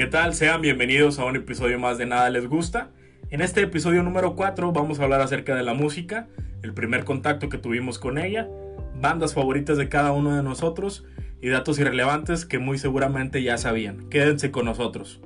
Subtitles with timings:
[0.00, 0.32] ¿Qué tal?
[0.32, 2.90] Sean bienvenidos a un episodio más de Nada Les Gusta.
[3.28, 6.26] En este episodio número 4 vamos a hablar acerca de la música,
[6.62, 8.48] el primer contacto que tuvimos con ella,
[8.94, 11.04] bandas favoritas de cada uno de nosotros
[11.42, 14.08] y datos irrelevantes que muy seguramente ya sabían.
[14.08, 15.20] Quédense con nosotros.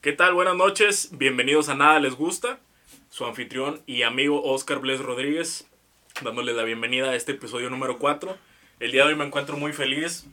[0.00, 0.32] ¿Qué tal?
[0.32, 2.60] Buenas noches, bienvenidos a Nada Les Gusta.
[3.10, 5.68] Su anfitrión y amigo Oscar Bles Rodríguez,
[6.24, 8.48] dándoles la bienvenida a este episodio número 4.
[8.80, 10.24] El día de hoy me encuentro muy feliz,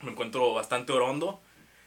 [0.00, 1.40] me encuentro bastante orondo.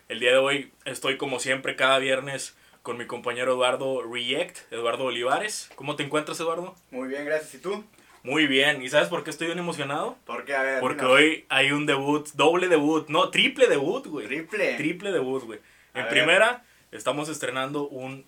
[0.09, 5.05] El día de hoy estoy como siempre cada viernes con mi compañero Eduardo React, Eduardo
[5.05, 5.69] Olivares.
[5.75, 6.75] ¿Cómo te encuentras, Eduardo?
[6.91, 7.53] Muy bien, gracias.
[7.53, 7.85] ¿Y tú?
[8.21, 8.81] Muy bien.
[8.81, 10.17] ¿Y sabes por qué estoy bien emocionado?
[10.25, 14.27] Porque, a ver, Porque hoy hay un debut, doble debut, no, triple debut, güey.
[14.27, 14.75] Triple.
[14.75, 15.59] Triple debut, güey.
[15.93, 16.09] En ver.
[16.09, 18.25] primera, estamos estrenando un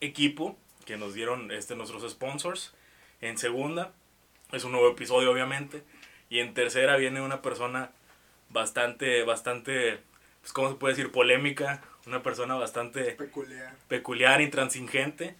[0.00, 2.72] equipo que nos dieron este, nuestros sponsors.
[3.20, 3.92] En segunda,
[4.52, 5.82] es un nuevo episodio, obviamente.
[6.32, 7.90] Y en tercera viene una persona
[8.48, 10.00] bastante, bastante,
[10.40, 11.12] pues, ¿cómo se puede decir?
[11.12, 11.82] Polémica.
[12.06, 13.76] Una persona bastante peculiar.
[13.86, 15.36] peculiar, intransigente.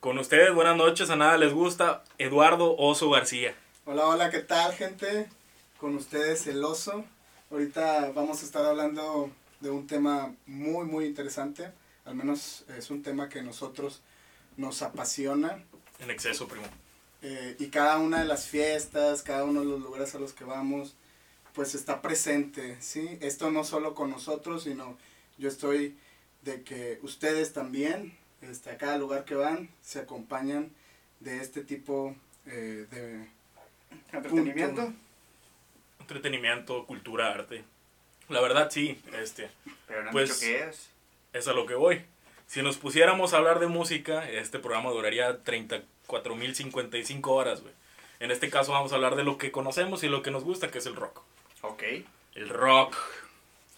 [0.00, 3.54] Con ustedes, buenas noches, a nada les gusta, Eduardo Oso García.
[3.84, 5.28] Hola, hola, ¿qué tal, gente?
[5.78, 7.04] Con ustedes el oso.
[7.52, 11.70] Ahorita vamos a estar hablando de un tema muy, muy interesante.
[12.04, 14.02] Al menos es un tema que a nosotros
[14.56, 15.62] nos apasiona.
[16.00, 16.66] En exceso, primo.
[17.22, 20.44] Eh, y cada una de las fiestas, cada uno de los lugares a los que
[20.44, 20.94] vamos,
[21.54, 23.18] pues está presente, ¿sí?
[23.20, 24.96] Esto no solo con nosotros, sino
[25.38, 25.96] yo estoy
[26.42, 30.70] de que ustedes también, este, a cada lugar que van, se acompañan
[31.20, 33.28] de este tipo eh, de...
[34.12, 34.82] ¿Entretenimiento?
[34.86, 34.98] Punto.
[36.00, 37.64] Entretenimiento, cultura, arte.
[38.28, 39.50] La verdad, sí, este,
[39.86, 40.88] Pero no Pues- dicho qué es.
[41.32, 42.04] es a lo que voy.
[42.46, 45.42] Si nos pusiéramos a hablar de música, este programa duraría
[46.12, 47.72] 34.055 horas, güey.
[48.20, 50.70] En este caso vamos a hablar de lo que conocemos y lo que nos gusta,
[50.70, 51.20] que es el rock.
[51.62, 51.82] Ok.
[52.34, 52.96] El rock.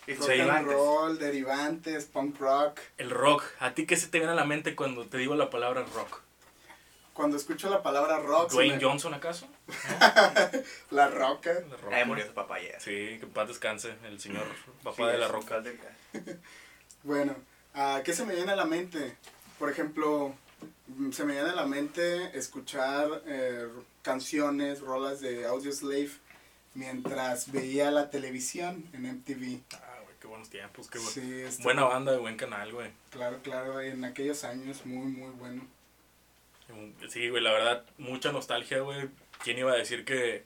[0.06, 2.78] Sus Rock and roll, derivantes, punk rock.
[2.98, 3.42] El rock.
[3.58, 6.20] ¿A ti qué se te viene a la mente cuando te digo la palabra rock?
[7.14, 9.46] Cuando escucho la palabra rock, ¿Dwayne me- Johnson acaso?
[10.90, 11.92] la roca, La rock.
[11.92, 12.74] Ahí murió su papá ayer.
[12.80, 14.44] Sí, que paz descanse el señor
[14.82, 15.62] papá de la roca.
[17.02, 17.34] Bueno,
[17.74, 19.14] ¿a ¿qué se me viene a la mente?
[19.58, 20.34] Por ejemplo,
[21.12, 23.68] se me viene a la mente escuchar eh,
[24.02, 26.10] canciones, rolas de Audioslave
[26.74, 29.60] mientras veía la televisión en MTV.
[29.74, 31.02] Ah, güey, qué buenos tiempos, qué bu-
[31.54, 32.90] Sí, buena banda, buen canal, güey.
[33.10, 35.66] Claro, claro, en aquellos años muy, muy bueno.
[37.08, 39.08] Sí, güey, la verdad, mucha nostalgia, güey.
[39.42, 40.44] ¿Quién iba a decir que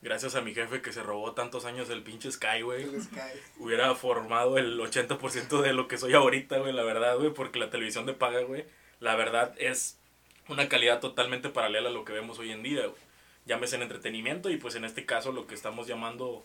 [0.00, 2.86] gracias a mi jefe que se robó tantos años el pinche Sky, güey,
[3.58, 7.70] hubiera formado el 80% de lo que soy ahorita, güey, la verdad, güey, porque la
[7.70, 8.64] televisión de paga, güey,
[9.00, 9.98] la verdad es
[10.48, 13.08] una calidad totalmente paralela a lo que vemos hoy en día, güey.
[13.46, 16.44] Llámese en entretenimiento y pues en este caso lo que estamos llamando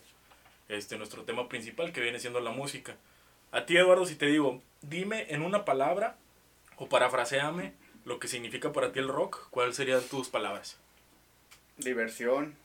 [0.68, 2.96] este nuestro tema principal que viene siendo la música.
[3.52, 6.16] A ti, Eduardo, si te digo, dime en una palabra
[6.76, 10.78] o parafraseame lo que significa para ti el rock, ¿cuáles serían tus palabras?
[11.78, 12.56] Diversión,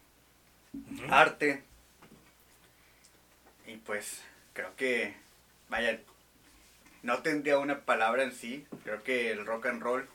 [1.10, 1.64] arte.
[3.66, 4.24] Y pues,
[4.54, 5.16] creo que,
[5.70, 6.02] vaya,
[7.04, 8.66] no tendría una palabra en sí.
[8.84, 10.08] Creo que el rock and roll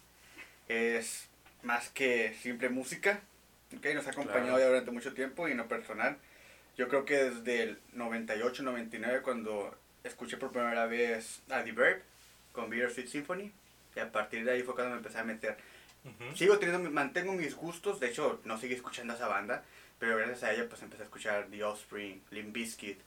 [0.69, 1.29] es
[1.63, 3.21] más que simple música.
[3.77, 4.59] Ok, nos ha acompañado Claro.
[4.61, 6.17] ya durante mucho tiempo y no personal.
[6.77, 12.03] Yo creo que desde el 98, 99, cuando escuché por primera vez a The Verb
[12.53, 13.53] con Bittersweet Symphony,
[13.97, 15.57] y a partir de ahí fue cuando me empecé a meter.
[16.05, 16.37] Ujú.
[16.37, 19.65] Sigo teniendo, mantengo mis gustos, de hecho no seguí escuchando a esa banda,
[19.99, 22.99] pero gracias a ella pues empecé a escuchar The Offspring, Limp Bizkit,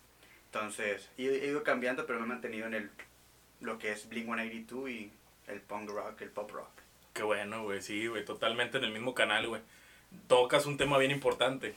[0.46, 2.90] entonces he, he ido cambiando pero me he mantenido en el
[3.62, 5.12] lo que es Blink-182 y
[5.47, 6.69] el punk rock, el pop rock.
[7.13, 9.62] Qué bueno, güey, sí, güey, totalmente en el mismo canal, güey.
[10.28, 11.75] Tocas un tema bien importante.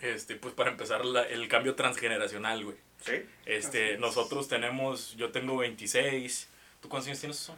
[0.00, 2.76] Este, pues para empezar, la- el cambio transgeneracional, güey.
[3.04, 3.12] ¿Sí?
[3.46, 4.00] Este, es.
[4.00, 6.48] nosotros tenemos, yo tengo 26.
[6.80, 7.36] ¿Tú cuántos años tienes?
[7.38, 7.56] Son?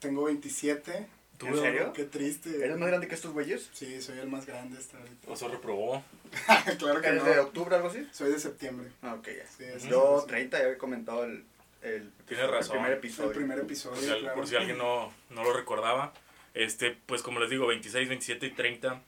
[0.00, 1.06] Tengo 27.
[1.38, 1.92] ¿Tú, ¿En serio?
[1.92, 2.64] Qué triste.
[2.64, 3.68] ¿Eres más grande que estos güeyes?
[3.72, 5.30] Sí, soy el más grande hasta ahorita.
[5.30, 6.02] Oso reprobó.
[6.78, 7.42] claro que ¿Eres de no.
[7.42, 8.06] octubre algo así?
[8.12, 8.88] Soy de septiembre.
[9.02, 9.46] Ah, ok, ya.
[9.46, 10.28] Sí, es- Yo sí.
[10.28, 11.44] 30 ya había comentado el,
[11.86, 12.76] el, Tienes razón.
[12.76, 13.32] el primer El episodio.
[13.32, 14.34] primer episodio, Por si, claro.
[14.34, 16.12] por si alguien no, no lo recordaba.
[16.54, 19.02] Este, pues como les digo, 26, 27 y 30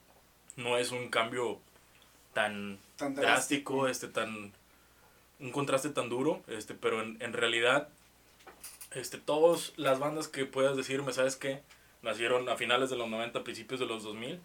[0.57, 1.61] no es un cambio
[2.35, 4.53] tan Tan drástico, este tan
[5.41, 7.89] un contraste tan duro, este, pero en, en realidad
[8.93, 11.63] este todas las bandas que puedas decirme, ¿sabes qué?
[12.03, 14.41] Nacieron a finales de los 90, principios de los 2000.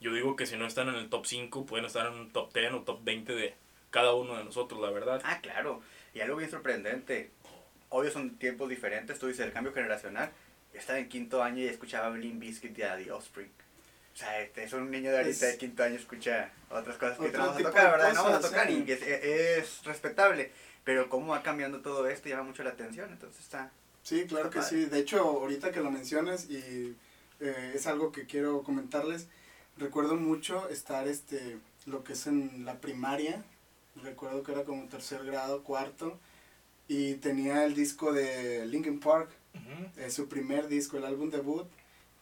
[0.00, 2.52] Yo digo que si no están en el top 5, pueden estar en un top
[2.54, 3.54] 10 o top 20 de
[3.90, 5.20] cada uno de nosotros, la verdad.
[5.24, 5.80] Ah, claro.
[6.14, 7.30] Y algo bien sorprendente.
[7.90, 9.18] Obvio son tiempos diferentes.
[9.18, 10.30] Tú dices el cambio generacional.
[10.72, 13.50] Estaba en quinto año y escuchaba Blink Biscuit y The Offspring.
[14.14, 17.28] O sea, este, es un niño de ahorita de quinto año escucha otras cosas que
[17.30, 18.14] te vamos a tocar, ¿verdad?
[18.14, 20.50] No vamos a tocar y es, es respetable.
[20.84, 23.70] Pero cómo va cambiando todo esto llama mucho la atención, entonces está...
[24.02, 24.84] Sí, claro Está que padre.
[24.84, 24.88] sí.
[24.88, 26.96] De hecho, ahorita que lo mencionas y
[27.40, 29.28] eh, es algo que quiero comentarles,
[29.76, 33.44] recuerdo mucho estar este lo que es en la primaria,
[34.02, 36.18] recuerdo que era como tercer grado, cuarto,
[36.88, 39.30] y tenía el disco de Linkin Park,
[39.96, 41.66] eh, su primer disco, el álbum debut,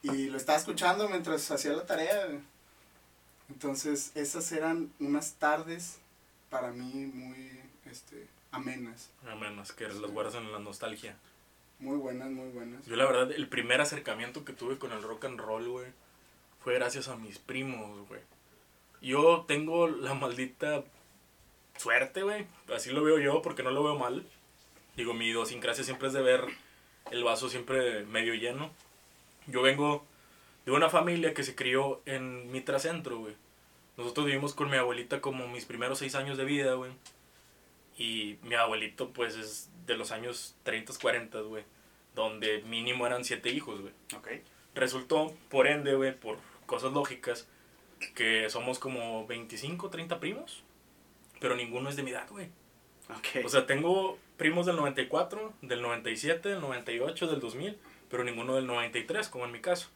[0.01, 2.27] y lo estaba escuchando mientras hacía la tarea.
[3.49, 5.99] Entonces, esas eran unas tardes
[6.49, 7.49] para mí muy
[7.89, 11.15] este, amenas, A menos que las guardas en la nostalgia.
[11.79, 12.85] muy buenas, muy buenas.
[12.85, 15.87] Yo la verdad, el primer acercamiento que tuve con el rock and roll, güey,
[16.61, 18.21] fue gracias a mis primos, güey.
[19.01, 20.83] Yo tengo la maldita
[21.77, 22.47] suerte, güey.
[22.73, 24.25] Así lo veo yo porque no lo veo mal.
[24.97, 26.43] Digo, mi idiosincrasia siempre es de ver
[27.11, 28.71] el vaso siempre medio lleno.
[29.45, 30.03] Yo vengo
[30.65, 33.35] de una familia que se crió en Mitra Centro, güey.
[33.95, 36.91] Nosotros vivimos con mi abuelita como mis primeros seis años de vida, güey.
[37.97, 41.63] Y mi abuelito, pues, es de los años 30, 40, güey.
[42.15, 43.93] Donde mínimo eran siete hijos, güey.
[44.15, 44.43] Ok.
[44.75, 47.47] Resultó, por ende, güey, por cosas lógicas,
[48.15, 50.63] que somos como 25, 30 primos.
[51.39, 52.49] Pero ninguno es de mi edad, güey.
[53.09, 53.45] Ok.
[53.45, 57.77] O sea, tengo primos del 94, del 97, del 98, del 2000,
[58.09, 59.89] pero ninguno del 93, como en mi caso.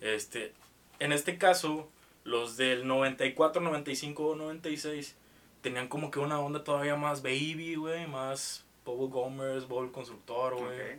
[0.00, 0.52] Este,
[0.98, 1.88] en este caso,
[2.24, 5.16] los del 94, 95, 96
[5.62, 10.94] tenían como que una onda todavía más baby, güey, más Bubble Gomers, Bubble Constructor, güey
[10.96, 10.98] Ok.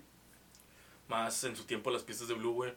[1.07, 2.73] más en su tiempo las pistas de Blue, güey.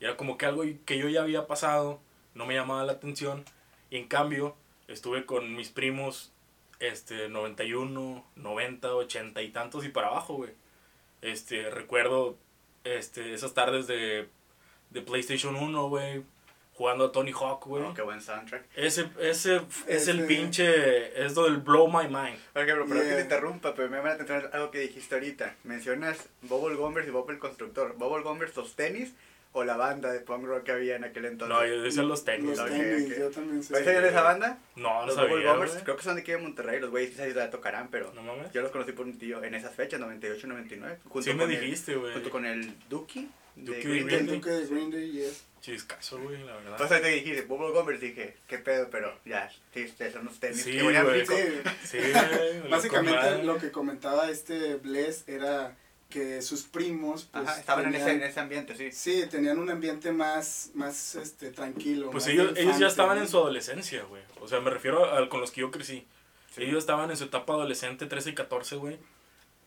[0.00, 2.00] Y era como que algo que yo ya había pasado,
[2.34, 3.44] no me llamaba la atención.
[3.90, 4.54] Y en cambio,
[4.88, 6.32] estuve con mis primos,
[6.80, 10.50] este, 91, 90, 80 y tantos y para abajo, güey.
[11.22, 12.36] Este, recuerdo,
[12.84, 14.28] este, esas tardes de,
[14.90, 16.22] de PlayStation 1, güey,
[16.72, 17.82] jugando a Tony Hawk, güey.
[17.84, 18.64] Oh, qué buen soundtrack.
[18.74, 22.38] Ese, ese es el pinche, es lo del blow my mind.
[22.54, 23.16] Por ejemplo, perdón que Yeah.
[23.16, 25.56] te interrumpa, pero me llama la atención algo que dijiste ahorita.
[25.64, 27.96] Mencionas Bubble Gombers y Bob el Constructor.
[27.96, 29.12] ¿Bubble Gombers los tenis
[29.52, 31.56] o la banda de punk rock que había en aquel entonces?
[31.56, 33.72] No, yo decía los tenis, Los tenis, yo también sé.
[33.74, 34.58] ¿Vais a de esa banda?
[34.76, 35.84] No, no los Bubble sabía, Gombers, güey.
[35.84, 36.80] creo que son de aquí de Monterrey.
[36.80, 38.52] Los güeyes quizás la tocarán, pero No mames.
[38.52, 40.98] yo los conocí por un tío en esas fechas, 98, 99.
[41.04, 42.12] Junto Sí me dijiste, güey.
[42.14, 43.28] Junto con el Duki.
[43.56, 44.20] De Duki Green de Day.
[44.20, 45.44] El Green Duque de Green Day, yes.
[45.60, 46.70] Chiscazo, güey, la verdad.
[46.72, 50.62] Entonces te dijiste, Bubble Gombers, dije, qué pedo, pero ya, sí, estos son los tenis
[50.62, 50.96] Sí, güey.
[51.26, 51.34] Sí,
[51.84, 51.98] Sí,
[52.70, 55.76] básicamente lo que comentaba este Bless era
[56.10, 58.92] que sus primos pues, Ajá, estaban en ese, en ese ambiente, sí.
[58.92, 62.10] Sí, tenían un ambiente más, más este, tranquilo.
[62.10, 63.22] Pues más ellos, ellos ya estaban ¿no?
[63.22, 64.22] en su adolescencia, güey.
[64.40, 66.06] O sea, me refiero a, a con los que yo crecí.
[66.54, 66.64] Sí.
[66.64, 68.98] Ellos estaban en su etapa adolescente, 13 y 14, güey.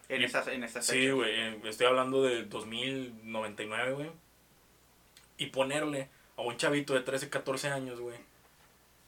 [0.09, 1.31] En Y- esas, en esas Sí, güey.
[1.33, 4.11] eh, Estoy hablando de 2099, güey.
[5.37, 8.17] Y ponerle a un chavito de 13, 14 años, güey.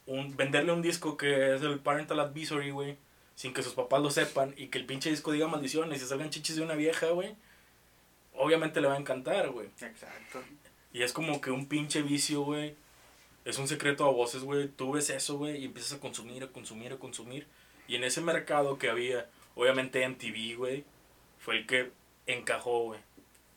[0.07, 2.97] Un, venderle un disco que es el Parental Advisory, güey.
[3.35, 4.53] Sin que sus papás lo sepan.
[4.57, 7.35] Y que el pinche disco diga maldiciones y salgan chichis de una vieja, güey.
[8.33, 9.67] Obviamente le va a encantar, güey.
[9.67, 10.41] Exacto.
[10.93, 12.75] Y es como que un pinche vicio, güey.
[13.43, 14.67] Es un secreto a voces, güey.
[14.67, 17.47] Tú ves eso, güey, y empiezas a consumir, a consumir, a consumir.
[17.87, 20.83] Y en ese mercado que había, obviamente MTV, güey,
[21.39, 21.91] fue el que
[22.25, 22.99] encajó, güey.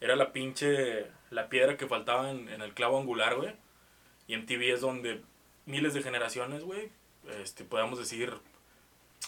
[0.01, 3.55] Era la pinche, la piedra que faltaba en, en el clavo angular, güey.
[4.27, 5.23] Y MTV es donde
[5.69, 6.91] miles de generaciones, güey,
[7.43, 8.33] este, podemos decir,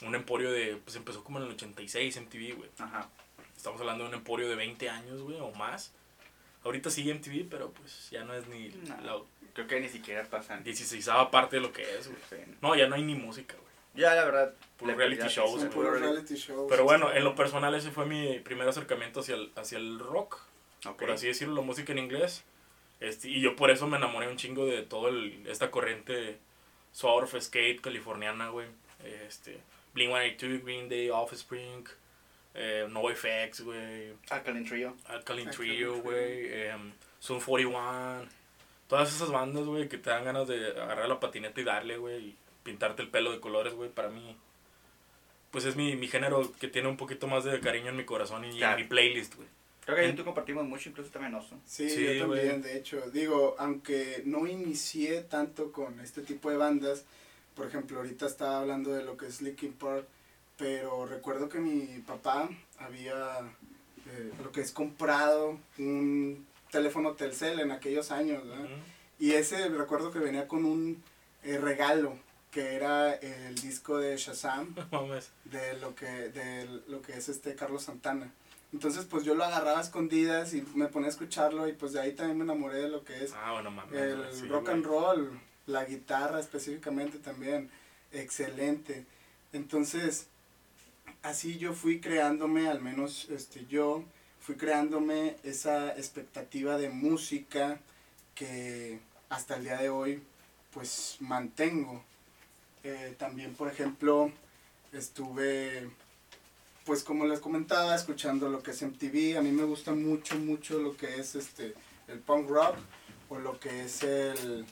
[0.03, 2.71] un emporio de, pues empezó como en el 86 MTV, güey.
[2.79, 3.09] Ajá.
[3.57, 5.93] Estamos hablando de un emporio de 20 años, güey, o más.
[6.65, 9.01] Ahorita sigue MTV, pero pues ya no es ni No.
[9.03, 9.19] la
[9.53, 10.63] Creo que ni siquiera pasan.
[10.63, 12.19] 16 parte de lo que es, güey.
[12.31, 12.37] Sí.
[12.63, 13.71] No, ya no hay ni música, güey.
[13.95, 14.55] Ya, la verdad.
[14.77, 15.71] Puro reality shows, güey.
[15.71, 16.67] puro reality- shows.
[16.71, 20.39] Pero bueno, en lo personal ese fue mi primer acercamiento hacia el, hacia el rock,
[20.87, 20.99] Ok.
[21.01, 22.45] por así decirlo, la música en inglés.
[23.01, 25.11] Este, y yo por eso me enamoré un chingo de toda
[25.47, 26.39] esta corriente
[26.93, 28.69] surf, skate californiana, güey.
[29.27, 29.59] Este,
[29.95, 31.85] Blink-182, Green Day, Offspring,
[32.55, 34.13] eh, NoFX, güey.
[34.31, 34.97] Alkaline Trio.
[35.07, 38.27] Alkaline Trio, güey, em, Sun 41,
[38.89, 42.19] todas esas bandas, güey, que te dan ganas de agarrar la patineta y darle, güey,
[42.31, 44.37] y pintarte el pelo de colores, güey, para mí,
[45.51, 48.45] pues es mi, mi género que tiene un poquito más de cariño en mi corazón
[48.45, 48.79] y Claro.
[48.79, 49.49] en mi playlist, güey.
[49.85, 51.59] Creo que ahí En- tú compartimos mucho, incluso también Oso.
[51.67, 53.01] Sí, Sí, yo también, de hecho.
[53.11, 57.05] Digo, aunque no inicié tanto con este tipo de bandas,
[57.61, 60.07] por ejemplo, ahorita estaba hablando de lo que es Linkin Park,
[60.57, 62.49] pero recuerdo que mi papá
[62.79, 63.41] había
[64.07, 68.65] eh, lo que es comprado un teléfono Telcel en aquellos años, ¿verdad?
[68.65, 68.73] Ujú.
[69.19, 71.03] Y ese recuerdo que venía con un
[71.43, 72.15] eh, regalo,
[72.51, 74.75] que era el disco de Shazam,
[75.45, 78.33] de lo que de lo que es este Carlos Santana.
[78.73, 82.01] Entonces, pues yo lo agarraba a escondidas y me ponía a escucharlo y pues de
[82.01, 83.93] ahí también me enamoré de lo que es Ah, bueno, mames.
[84.01, 84.75] el sí, rock güey.
[84.77, 85.41] and roll,
[85.71, 87.71] la guitarra específicamente también,
[88.13, 89.05] excelente.
[89.53, 90.27] Entonces,
[91.23, 94.05] así yo fui creándome, al menos este, yo,
[94.41, 97.81] fui creándome esa expectativa de música
[98.35, 100.23] que hasta el día de hoy
[100.73, 102.03] pues mantengo.
[102.83, 104.33] Eh, también, por ejemplo,
[104.93, 105.91] estuve,
[106.85, 109.37] pues como les comentaba, escuchando lo que es MTV.
[109.39, 111.75] A mí me gusta mucho, mucho lo que es este
[112.09, 112.77] el punk rock
[113.29, 114.65] o lo que es el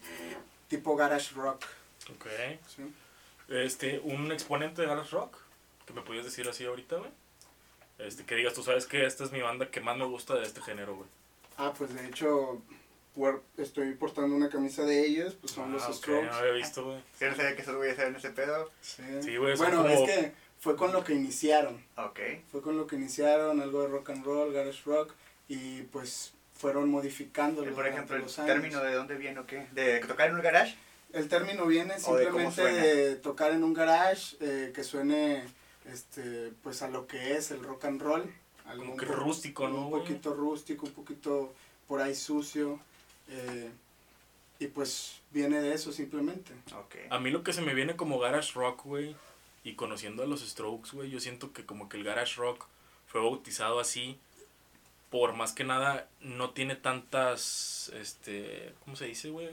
[0.68, 1.64] tipo garage rock.
[2.14, 2.26] Ok.
[2.74, 2.82] ¿sí?
[3.48, 5.36] Este, un exponente de garage rock,
[5.86, 7.10] que me podías decir así ahorita, güey.
[7.98, 10.44] Este, que digas, tú sabes que esta es mi banda que más me gusta de
[10.44, 11.08] este género, güey.
[11.56, 12.62] Ah, pues de hecho,
[13.56, 16.26] estoy portando una camisa de ellos, pues son los Ah, ok, Strokes.
[16.26, 17.00] no había visto, güey.
[17.20, 18.70] Yo no sabía que esos güeyes eran ese pedo.
[18.80, 19.02] Sí.
[19.22, 21.84] Sí, güey, Bueno, como- es que fue con lo que iniciaron.
[21.96, 22.20] Ok.
[22.52, 25.12] Fue con lo que iniciaron, algo de rock and roll, garage rock,
[25.48, 27.70] y pues fueron modificándolo.
[27.70, 28.34] Y por ejemplo, el años.
[28.36, 29.66] término de dónde viene o qué.
[29.72, 30.76] ¿De tocar en un garage?
[31.12, 35.44] El término viene de simplemente de tocar en un garage, eh, que suene
[35.86, 38.30] este pues a lo que es el rock and roll.
[38.66, 40.02] algo Como que rústico, ¿no, Un güey?
[40.02, 41.54] poquito rústico, un poquito
[41.86, 42.78] por ahí sucio.
[43.30, 43.70] eh,
[44.60, 46.52] y pues viene de eso simplemente.
[47.10, 49.14] A mí lo que se me viene como garage rock, güey,
[49.62, 52.66] y conociendo a los Strokes, güey, yo siento que como que el garage rock
[53.06, 54.18] fue bautizado así
[55.10, 59.48] por más que nada no tiene tantas, este, ¿cómo se dice, güey?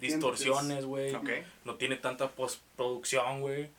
[0.00, 1.14] Distorsiones, güey.
[1.14, 1.30] Ok.
[1.64, 3.70] No tiene tanta postproducción, güey.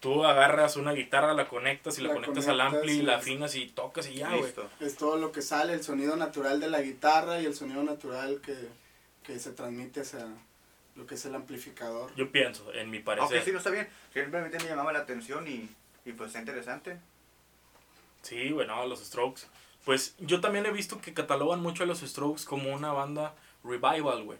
[0.00, 3.16] Tú agarras una guitarra, la conectas y la, La conectas al conectas ampli, y- la
[3.16, 4.52] afinas y tocas y ya, güey.
[4.80, 8.40] Es todo lo que sale, el sonido natural de la guitarra y el sonido natural
[8.42, 8.54] que,
[9.22, 10.26] que se transmite hacia
[10.96, 12.14] lo que es el amplificador.
[12.16, 13.42] Yo pienso, en mi parecer.
[13.42, 13.88] sí, no está bien.
[14.12, 15.68] Simplemente me llamaba la atención y,
[16.04, 16.98] y pues está interesante.
[18.22, 19.42] Sí, güey, no, los Strokes.
[19.84, 24.24] Pues yo también he visto que catalogan mucho a los Strokes como una banda revival,
[24.24, 24.38] güey.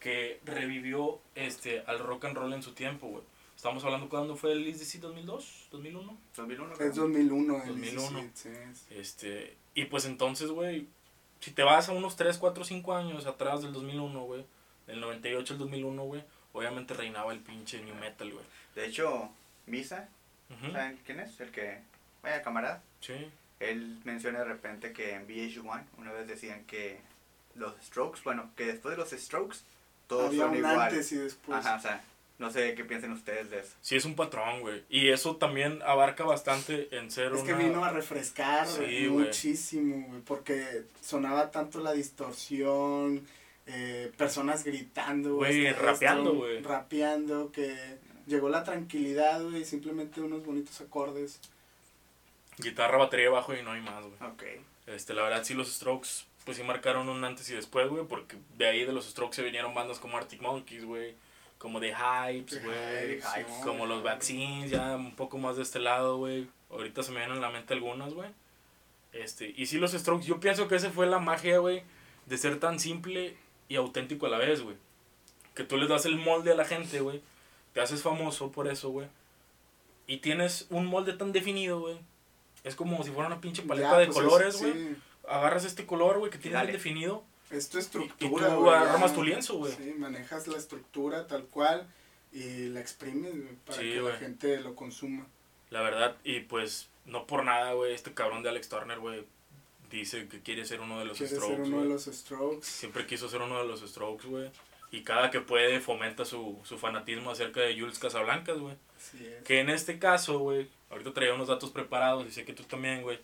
[0.00, 3.22] Que revivió este, al rock and roll en su tiempo, güey.
[3.56, 6.18] Estamos hablando cuándo fue el ISDC 2002, 2001.
[6.36, 6.72] 2001.
[6.72, 6.92] Es creo.
[6.92, 7.62] 2001.
[7.64, 8.20] el 2001.
[8.20, 8.86] 17, sí.
[8.90, 10.86] Este, y pues entonces, güey,
[11.40, 14.46] si te vas a unos 3, 4, 5 años atrás del 2001, güey,
[14.86, 18.44] del 98 al 2001, güey, obviamente reinaba el pinche new metal, güey.
[18.76, 19.28] De hecho,
[19.66, 20.08] Misa,
[20.50, 21.40] Ujú, ¿saben quién es?
[21.40, 21.80] El que,
[22.22, 22.82] vaya camarada.
[23.00, 23.28] Sí.
[23.60, 26.98] Él menciona de repente que en VH1 una vez decían que
[27.54, 29.58] los Strokes, bueno, que después de los Strokes
[30.06, 30.80] todos Había son un igual.
[30.80, 31.58] antes y después.
[31.58, 32.02] Ajá, o sea,
[32.38, 33.74] no sé qué piensen ustedes de eso.
[33.82, 34.84] Sí, es un patrón, güey.
[34.88, 39.26] Y eso también abarca bastante en ser Es que vino a refrescar Sí, güey.
[39.26, 43.26] muchísimo, güey, porque sonaba tanto la distorsión,
[43.66, 46.62] eh, personas gritando, Güey, esto, rapeando, güey.
[46.62, 47.76] Rapeando, que
[48.26, 51.40] llegó la tranquilidad, güey, simplemente unos bonitos acordes.
[52.58, 54.30] Guitarra, batería, bajo y no hay más, güey.
[54.30, 54.42] Ok.
[54.86, 56.08] Este, la verdad, sí, los Strokes,
[56.44, 59.42] pues sí marcaron un antes y después, güey, porque de ahí de los Strokes se
[59.42, 61.14] vinieron bandas como Arctic Monkeys, güey,
[61.58, 63.20] como The Hypes, güey,
[63.62, 66.48] como los Vaccines, ya un poco más de este lado, güey.
[66.70, 68.30] Ahorita se me vienen a la mente algunas, güey.
[69.12, 71.82] Este, y sí, los Strokes, yo pienso que esa fue la magia, güey,
[72.26, 73.36] de ser tan simple
[73.68, 74.76] y auténtico a la vez, güey.
[75.54, 77.20] Que tú les das el molde a la gente, güey.
[77.74, 79.08] Te haces famoso por eso, güey.
[80.06, 81.98] Y tienes un molde tan definido, güey.
[82.68, 84.96] Es como si fuera una pinche paleta Ya, de pues, colores, es- güey sí,
[85.28, 87.24] agarras este color, güey, que tienes bien definido.
[87.50, 89.14] es tu Y, y estructura, tú güey, armas ya.
[89.16, 89.72] tu lienzo, güey.
[89.72, 91.86] Sí, manejas la estructura tal cual
[92.32, 95.26] y la exprimes güey, para Sí, que la gente lo consuma.
[95.70, 99.24] La verdad, y pues, no por nada, güey, este cabrón de Alex Turner, güey,
[99.90, 102.66] dice que quiere ser uno de los Quiere Strokes, ser uno de los Strokes.
[102.66, 104.50] Siempre quiso ser uno de los Strokes, güey.
[104.90, 108.74] Y cada que puede fomenta su, su fanatismo acerca de Jules Casablancas, güey.
[109.44, 113.02] Que en este caso, güey, ahorita traía unos datos preparados y sé que tú también,
[113.02, 113.18] güey.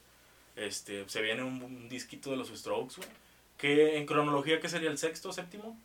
[0.57, 3.09] Este, se viene un, un disquito de los Strokes, güey.
[3.59, 5.77] Que en cronología, ¿qué sería el sexto, séptimo?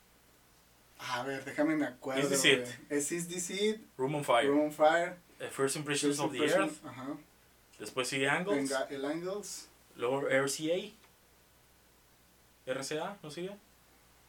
[0.99, 2.21] A ver, déjame me acuerdo.
[2.21, 2.67] Is This It?
[2.89, 4.47] Es Is This It, Room on Fire.
[4.49, 6.85] Room on Fire, Eh, First Impressions First of the Earth.
[6.85, 7.15] Ajá.
[7.79, 8.69] Después sigue Angles.
[8.69, 10.91] Venga, el Angles, Luego RCA.
[12.65, 13.55] RCA, ¿no sigue?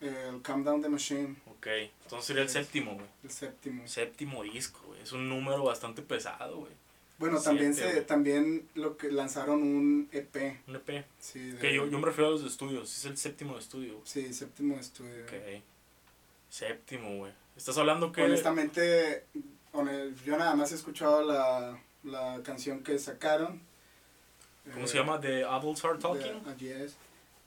[0.01, 1.67] el Calm Down the Machine, Ok,
[2.05, 3.07] entonces sería el séptimo, güey.
[3.25, 3.87] el séptimo.
[3.87, 5.03] Séptimo disco, güey.
[5.03, 6.73] Es un número bastante pesado, güey.
[7.21, 10.59] Bueno, Siete, también se, también lo que lanzaron un EP.
[10.67, 11.05] Un EP.
[11.21, 12.97] Sí, de- Que yo, yo me refiero a los de estudios.
[12.97, 14.01] Es el séptimo de estudio.
[14.05, 15.23] Sí, séptimo de estudio.
[15.25, 15.63] Ok.
[16.49, 17.33] Séptimo, güey.
[17.57, 18.23] Estás hablando que.
[18.23, 19.25] Honestamente,
[19.73, 23.61] hone- yo nada más he escuchado la, la canción que sacaron.
[24.73, 25.21] ¿Cómo Eh, se llama?
[25.21, 26.43] The Adults Are Talking.
[26.45, 26.97] De, así es.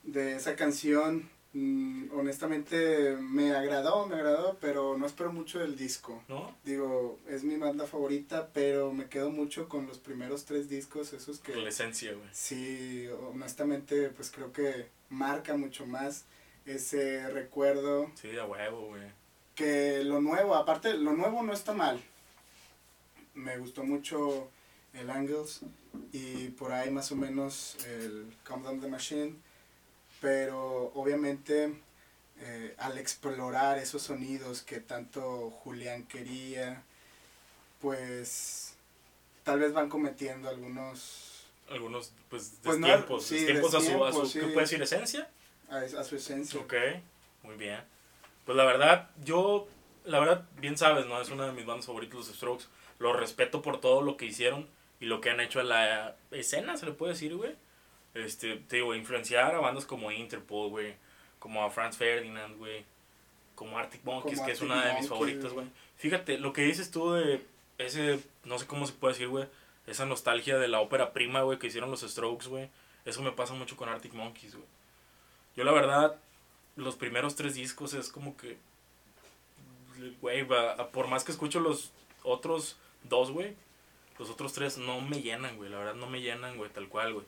[0.04, 6.22] De esa canción, mm, honestamente me agradó, me agradó, pero no espero mucho del disco.
[6.28, 6.56] ¿No?
[6.64, 11.40] Digo, es mi banda favorita, pero me quedo mucho con los primeros tres discos, esos
[11.40, 11.56] que...
[11.56, 12.28] La esencia, güey.
[12.32, 16.26] Sí, honestamente, pues creo que marca mucho más
[16.66, 19.04] ese recuerdo Sí, a huevo, güey.
[19.56, 22.02] que lo nuevo, aparte, lo nuevo no está mal.
[23.34, 24.50] Me gustó mucho
[24.94, 25.62] el Angles,
[26.12, 29.36] y por ahí más o menos el Calm Down the Machine,
[30.24, 31.74] pero obviamente
[32.40, 36.82] eh, al explorar esos sonidos que tanto Julián quería,
[37.82, 38.78] pues
[39.44, 41.44] tal vez van cometiendo algunos...
[41.70, 43.26] Algunos, pues, Pues no, tiempos.
[43.26, 44.40] sí, tiempos a su, a su sí.
[44.40, 44.82] ¿qué puede decir?
[44.82, 45.30] ¿Esencia?
[45.70, 46.58] A, a su esencia.
[46.58, 46.74] Ok,
[47.44, 47.82] muy bien.
[48.46, 49.68] Pues la verdad, yo,
[50.06, 51.20] la verdad, bien sabes, ¿no?
[51.22, 52.66] Es una de mis bandas favoritas, los Strokes.
[53.00, 54.70] Los respeto por todo lo que hicieron
[55.02, 57.58] y lo que han hecho en la escena, se le puede decir, güey.
[58.14, 60.96] Este, te digo, influenciar a bandas como Interpol, güey.
[61.40, 62.86] Como a Franz Ferdinand, güey.
[63.56, 65.68] Como Arctic Monkeys, Como que es una de mis favoritas, güey.
[65.98, 67.46] Fíjate, lo que dices tú de
[67.78, 69.48] ese, no sé cómo se puede decir, güey.
[69.86, 72.70] Esa nostalgia de la ópera prima, güey, que hicieron los Strokes, güey.
[73.06, 74.68] Eso me pasa mucho con Arctic Monkeys, güey.
[75.56, 76.16] Yo la verdad,
[76.76, 78.58] los primeros tres discos es como que,
[80.22, 80.48] güey,
[80.92, 81.92] por más que escucho los
[82.24, 83.56] otros dos, güey,
[84.18, 87.14] los otros tres no me llenan, güey, la verdad no me llenan, güey, tal cual,
[87.14, 87.26] güey.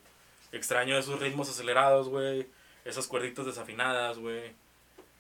[0.55, 2.47] Extraño esos ritmos acelerados, güey,
[2.85, 4.53] esas cuerditas desafinadas, güey.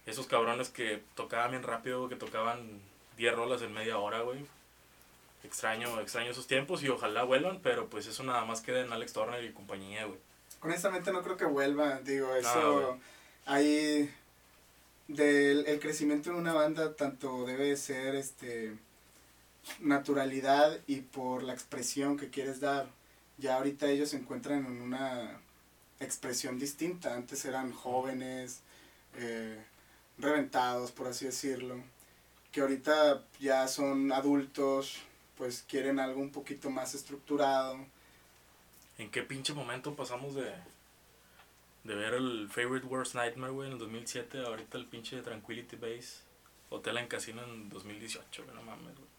[0.05, 2.79] Esos cabrones que tocaban bien rápido, que tocaban
[3.17, 4.45] 10 rolas en media hora, güey.
[5.43, 9.11] Extraño, extraño esos tiempos y ojalá vuelvan, pero pues eso nada más queda en Alex
[9.11, 10.19] Turner y compañía, güey.
[10.61, 12.97] Honestamente no creo que vuelva, digo, eso
[13.45, 14.09] ahí
[15.09, 18.73] del el crecimiento de una banda tanto debe de ser este
[19.81, 22.87] naturalidad y por la expresión que quieres dar.
[23.37, 25.39] Ya ahorita ellos se encuentran en una
[25.99, 27.15] expresión distinta.
[27.15, 28.61] Antes eran jóvenes,
[29.15, 29.63] eh,
[30.17, 31.75] reventados, por así decirlo.
[32.51, 35.01] Que ahorita ya son adultos,
[35.37, 37.77] pues quieren algo un poquito más estructurado.
[38.97, 40.53] ¿En qué pinche momento pasamos de,
[41.83, 46.21] de ver el Favorite Worst Nightmare, güey, en el 2007, ahorita el pinche Tranquility Base,
[46.69, 49.15] Hotel en Casino en 2018, güey, no mames, güey.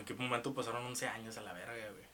[0.00, 2.04] ¿en qué momento pasaron 11 años a la verga, güey?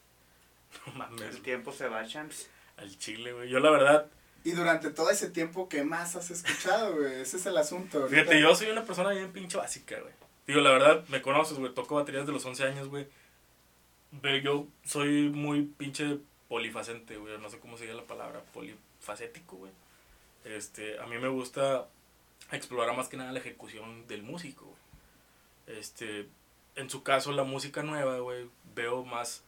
[0.87, 2.49] No mames, El tiempo se va, champs.
[2.76, 3.49] al chile, güey.
[3.49, 4.06] Yo la verdad,
[4.45, 7.21] Y durante todo ese tiempo, ¿qué más has escuchado, güey?
[7.21, 7.99] Ese es el asunto.
[7.99, 8.23] ahorita.
[8.23, 10.15] fíjate, yo soy una persona bien pinche básica, güey.
[10.47, 13.06] Digo, la verdad, me conoces, güey, toco baterías de los 11 años, güey.
[14.23, 19.56] Pero yo soy muy pinche polifacente, güey, no sé cómo se diga la palabra, polifacético,
[19.56, 19.73] güey.
[20.45, 21.87] Este, a mí me gusta
[22.50, 25.78] explorar más que nada la ejecución del músico, güey.
[25.78, 26.28] Este,
[26.75, 29.45] en su caso, la música nueva, güey, veo más...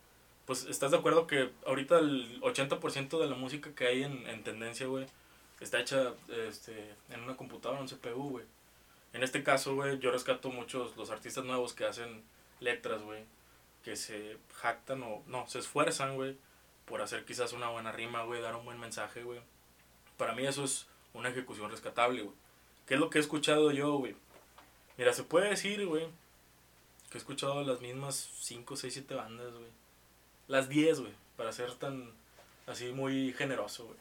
[0.47, 4.43] Pues, ¿estás de acuerdo que ahorita el 80% de la música que hay en, en
[4.43, 5.07] tendencia, güey,
[5.61, 6.15] está hecha
[6.49, 8.45] este, en una computadora, en un CPU, güey?
[9.13, 12.25] En este caso, güey, yo rescato muchos los artistas nuevos que hacen
[12.61, 13.25] letras, güey,
[13.85, 16.37] que se jactan o, no, se esfuerzan, güey,
[16.87, 19.41] por hacer quizás una buena rima, güey, dar un buen mensaje, güey.
[20.17, 22.35] Para mí eso es una ejecución rescatable, güey.
[22.87, 24.17] ¿Qué es lo que he escuchado yo, güey?
[24.97, 26.09] Mira, se puede decir, güey,
[27.11, 29.82] que he escuchado las mismas 5, 6, 7 bandas, güey.
[30.49, 32.11] Las 10, güey, para ser tan
[32.67, 33.99] así muy generoso, güey.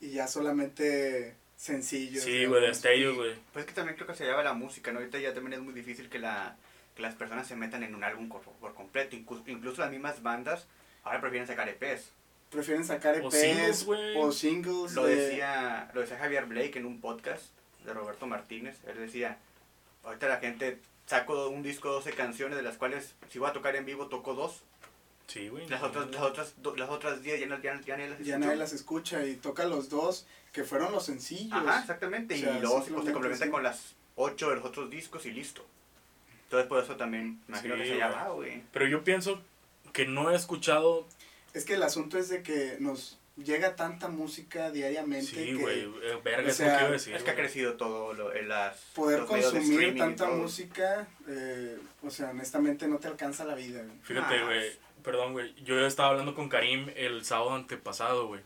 [0.00, 2.22] Y ya solamente sencillos.
[2.24, 2.82] Sí, güey, de digamos.
[2.82, 3.34] destellos, güey.
[3.52, 4.98] Pues es que también creo que se lleva la música, ¿no?
[4.98, 6.56] Ahorita ya también es muy difícil que, la,
[6.94, 9.16] que las personas se metan en un álbum por, por completo.
[9.16, 10.66] Incluso, incluso las mismas bandas
[11.04, 12.10] ahora prefieren sacar E EPs.
[12.50, 14.16] Prefieren sacar O EPs singles, güey.
[14.18, 14.92] o singles.
[14.94, 17.44] Lo de- decía, lo decía Javier Blake en un podcast
[17.84, 18.76] de Roberto Martínez.
[18.86, 19.38] Él decía,
[20.04, 23.52] ahorita la gente saco un disco de 12 canciones, de las cuales si voy a
[23.52, 24.62] tocar en vivo toco dos.
[25.26, 25.68] Sí, güey.
[25.68, 28.24] Las otras, las otras, do- las otras 10 ya, no- ya, ya nadie las Ya
[28.34, 28.38] escuchó.
[28.38, 31.52] nadie las escucha y toca los dos que fueron los sencillos.
[31.52, 32.34] Ajá, exactamente.
[32.34, 33.50] O y sea, luego pues, se simplemente complementa sí.
[33.50, 35.66] con las 8 de los otros discos y listo.
[36.44, 38.08] Entonces por eso también imagino Sí, que se güey.
[38.08, 38.62] llama, güey.
[38.72, 39.42] Pero yo pienso
[39.92, 41.06] que no he escuchado
[41.54, 45.80] Es que el asunto es de que nos llega tanta música diariamente Sí, que güey,
[45.82, 47.14] eh, verga, o es sea, a decir.
[47.16, 47.44] es que ha güey.
[47.46, 52.86] crecido todo lo, en las poder los consumir y tanta música, eh, o sea, honestamente
[52.88, 53.82] no te alcanza la vida.
[53.82, 53.96] güey.
[54.04, 54.85] Fíjate, Ah.
[55.06, 58.40] Perdón, güey, yo estaba hablando con Karim el sábado antepasado, güey.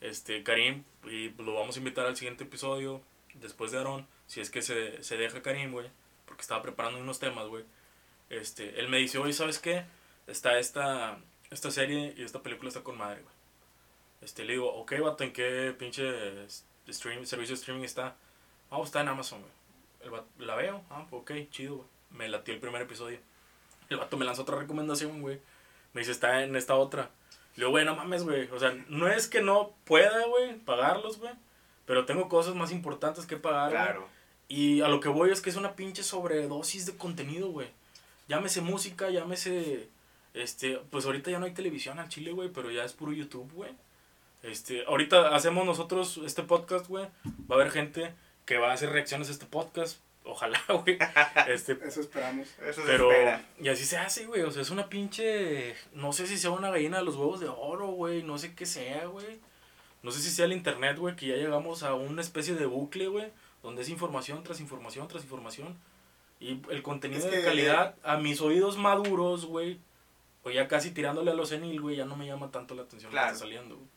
[0.00, 3.00] Este, Karim, y lo vamos a invitar al siguiente episodio,
[3.34, 5.88] después de Aarón, si es que se, se deja Karim, güey,
[6.26, 7.64] porque estaba preparando unos temas, güey.
[8.28, 9.84] Este, él me dice, oye, ¿sabes qué?
[10.26, 13.34] Está esta, esta serie y esta película está con madre, güey.
[14.20, 16.02] Este, le digo, ok, vato, ¿en qué pinche
[16.88, 18.16] stream, servicio de streaming está?
[18.68, 19.52] Ah, está en Amazon, güey.
[20.00, 21.88] El La veo, ah, pues, ok, chido, güey.
[22.10, 23.20] Me latió el primer episodio.
[23.88, 25.38] El vato me lanzó otra recomendación, güey.
[25.94, 27.10] Me dice, está en esta otra.
[27.56, 28.48] Le digo, güey, no mames, güey.
[28.50, 31.32] O sea, no es que no pueda, güey, pagarlos, güey.
[31.86, 33.70] Pero tengo cosas más importantes que pagar.
[33.70, 34.08] Claro.
[34.48, 37.68] Y a lo que voy es que es una pinche sobredosis de contenido, güey.
[38.28, 39.88] Llámese música, llámese.
[40.34, 43.50] Este, pues ahorita ya no hay televisión al chile, güey, pero ya es puro YouTube,
[43.52, 43.70] güey.
[44.42, 47.06] Este, ahorita hacemos nosotros este podcast, güey.
[47.50, 48.12] Va a haber gente
[48.44, 50.00] que va a hacer reacciones a este podcast.
[50.24, 50.98] Ojalá, güey.
[51.48, 52.48] Este, Eso esperamos.
[52.66, 53.44] Eso se pero, espera.
[53.60, 54.42] y así se hace, güey.
[54.42, 55.74] O sea, es una pinche.
[55.92, 58.22] No sé si sea una gallina de los huevos de oro, güey.
[58.22, 59.38] No sé qué sea, güey.
[60.02, 63.08] No sé si sea el internet, güey, que ya llegamos a una especie de bucle,
[63.08, 63.32] güey.
[63.62, 65.76] Donde es información tras información tras información.
[66.40, 69.78] Y el contenido Es de calidad, a mis oídos maduros, güey.
[70.42, 73.10] O ya casi tirándole a lo senil, güey, ya no me llama tanto la atención
[73.10, 73.28] lo Claro.
[73.28, 73.88] que está saliendo, güey.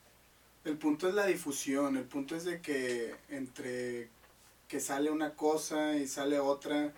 [0.63, 4.07] El punto es la difusión, el punto es de que entre
[4.67, 6.91] que sale una cosa y sale otra,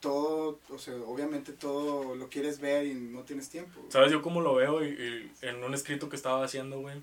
[0.00, 3.80] todo, o sea, obviamente todo lo quieres ver y no tienes tiempo.
[3.88, 4.84] ¿Sabes yo cómo lo veo?
[4.84, 6.96] Y, y en un escrito que estaba haciendo, güey,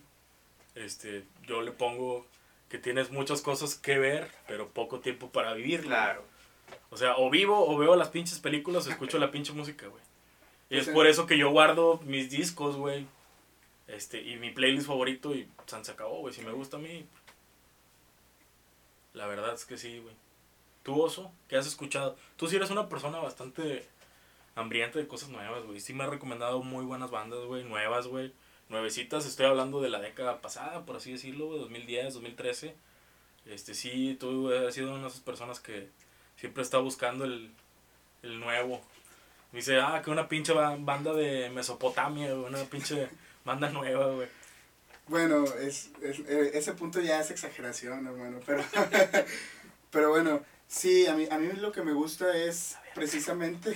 [0.75, 2.25] este, yo le pongo
[2.69, 5.81] que tienes muchas cosas que ver, pero poco tiempo para vivir.
[5.81, 6.23] Claro.
[6.89, 10.01] O sea, o vivo o veo las pinches películas o escucho la pinche música, güey.
[10.69, 13.05] Y Pues es en- por eso que yo guardo mis discos, güey.
[13.87, 16.33] Este, y mi playlist favorito y se acabó, güey.
[16.33, 17.05] Si me gusta a mí.
[19.13, 20.15] La verdad es que sí, güey.
[20.83, 22.17] Tú, Oso, ¿qué has escuchado?
[22.35, 23.85] Tú sí eres una persona bastante
[24.55, 25.79] hambrienta de cosas nuevas, güey.
[25.79, 27.63] Sí me has recomendado muy buenas bandas, güey.
[27.63, 28.33] Nuevas, güey.
[28.69, 29.25] Nuevecitas.
[29.25, 31.59] Estoy hablando de la década pasada, por así decirlo, güey.
[31.59, 32.75] 2010, 2013.
[33.45, 35.89] Este, sí, tú has sido una de esas personas que
[36.37, 37.51] siempre está buscando el,
[38.23, 38.81] el nuevo.
[39.51, 43.07] Dice, ah, que una pinche ba- banda de Mesopotamia, una pinche
[43.45, 44.27] banda nueva, güey.
[45.07, 48.63] Bueno, es, es- eh, ese punto ya es exageración, hermano, pero,
[49.91, 53.75] pero bueno, sí, a mí, a mí lo que me gusta es precisamente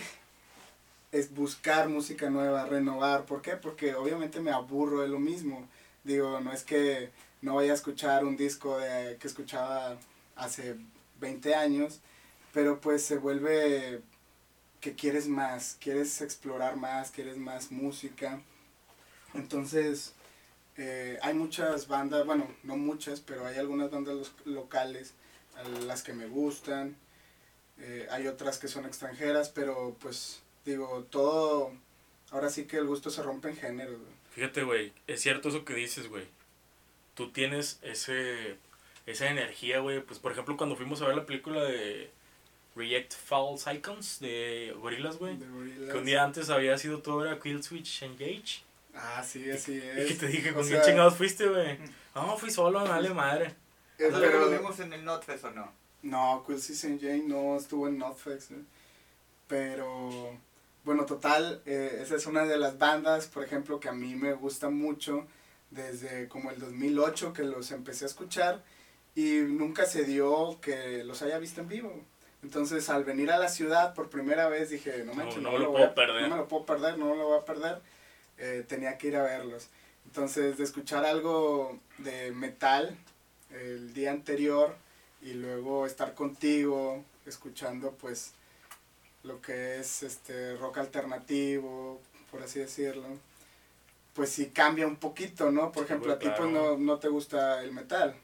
[1.12, 3.52] es buscar música nueva, renovar, ¿por qué?
[3.56, 5.68] Porque obviamente me aburro de lo mismo,
[6.04, 7.10] digo, no es que
[7.42, 9.98] no vaya a escuchar un disco de, que escuchaba
[10.36, 10.76] hace
[11.20, 12.02] 20 años,
[12.54, 14.02] pero pues se vuelve
[14.82, 18.42] que quieres más, quieres explorar más, quieres más música,
[19.34, 20.14] entonces
[20.78, 25.14] eh, hay muchas bandas, bueno, no muchas, pero hay algunas bandas locales
[25.56, 26.96] a las que me gustan.
[27.80, 31.74] Eh, hay otras que son extranjeras, pero pues digo, todo,
[32.32, 34.00] ahora sí que el gusto se rompe en géneros.
[34.00, 34.14] güey.
[34.32, 36.26] Fíjate, güey, es cierto eso que dices, güey.
[37.16, 38.58] Tú tienes ese,
[39.08, 40.02] esa energía, güey.
[40.02, 42.12] Pues, por ejemplo, cuando fuimos a ver la película de
[42.76, 45.38] Reject False Icons de Gorillaz, güey.
[45.40, 48.67] Que un día antes había sido todo era Kill Switch Engage.
[49.00, 50.08] Ah, sí, así Y es.
[50.08, 51.78] que te dije, O ¿con sea, qué chingados fuiste, güey?
[52.16, 53.46] No, fui solo, me vale madre.
[54.00, 55.72] eh, ¿Eso pero- lo vimos en el Notfest o no?
[56.04, 57.00] No, Quilcy St.
[57.02, 58.56] Jane no estuvo en Notfest, ¿eh?
[59.48, 60.38] pero
[60.84, 64.34] bueno, total, eh, esa es una de las bandas, por ejemplo, que a mí me
[64.34, 65.26] gusta mucho
[65.72, 68.64] desde como el 2008 que los empecé a escuchar
[69.16, 71.94] y nunca se dio que los haya visto en vivo.
[72.44, 75.52] Entonces, al venir a la ciudad por primera vez dije, no No, manches, no no,
[75.54, 76.22] me lo lo puedo voy a- perder.
[76.24, 77.82] no me lo puedo perder, no lo voy a perder.
[78.38, 79.70] Eh, tenía que ir a verlos.
[80.06, 82.96] Entonces, de escuchar algo de metal
[83.52, 84.76] el día anterior
[85.22, 88.34] y luego estar contigo escuchando pues
[89.24, 92.00] lo que es este rock alternativo,
[92.32, 93.08] por así decirlo.
[94.14, 95.72] Pues sí cambia un poquito, ¿no?
[95.72, 98.16] Por Sí, ejemplo, a ti pues no, no te gusta el metal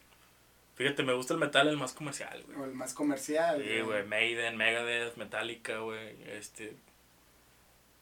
[0.76, 2.58] Fíjate, me gusta el metal, el más comercial, güey.
[2.58, 3.63] o el más comercial.
[3.63, 6.76] Sí, güey, Maiden, Megadeth, Metallica, güey, este,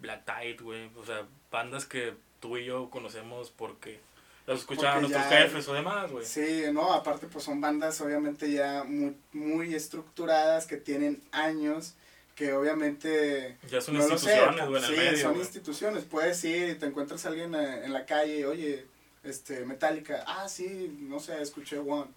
[0.01, 3.99] Black Tide, güey, o sea, bandas que tú y yo conocemos porque
[4.47, 6.25] las escuchaban Porque nuestros jefes o demás, güey.
[6.25, 11.93] Sí, no, aparte pues son bandas obviamente ya muy, muy estructuradas que tienen años
[12.35, 15.41] que obviamente Ya son no lo sé, instituciones, güey, en sí, el medio, son güey.
[15.43, 18.85] instituciones, puedes ir y te encuentras a alguien eh, en la calle y oye,
[19.23, 22.09] este, Metallica, ah sí, no sé, escuché One,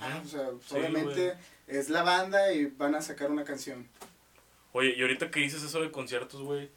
[0.00, 1.34] ah, o sea, pues, Sí, obviamente
[1.66, 3.88] es la banda y van a sacar una canción.
[4.72, 6.70] Oye, y ahorita que dices eso de conciertos, güey,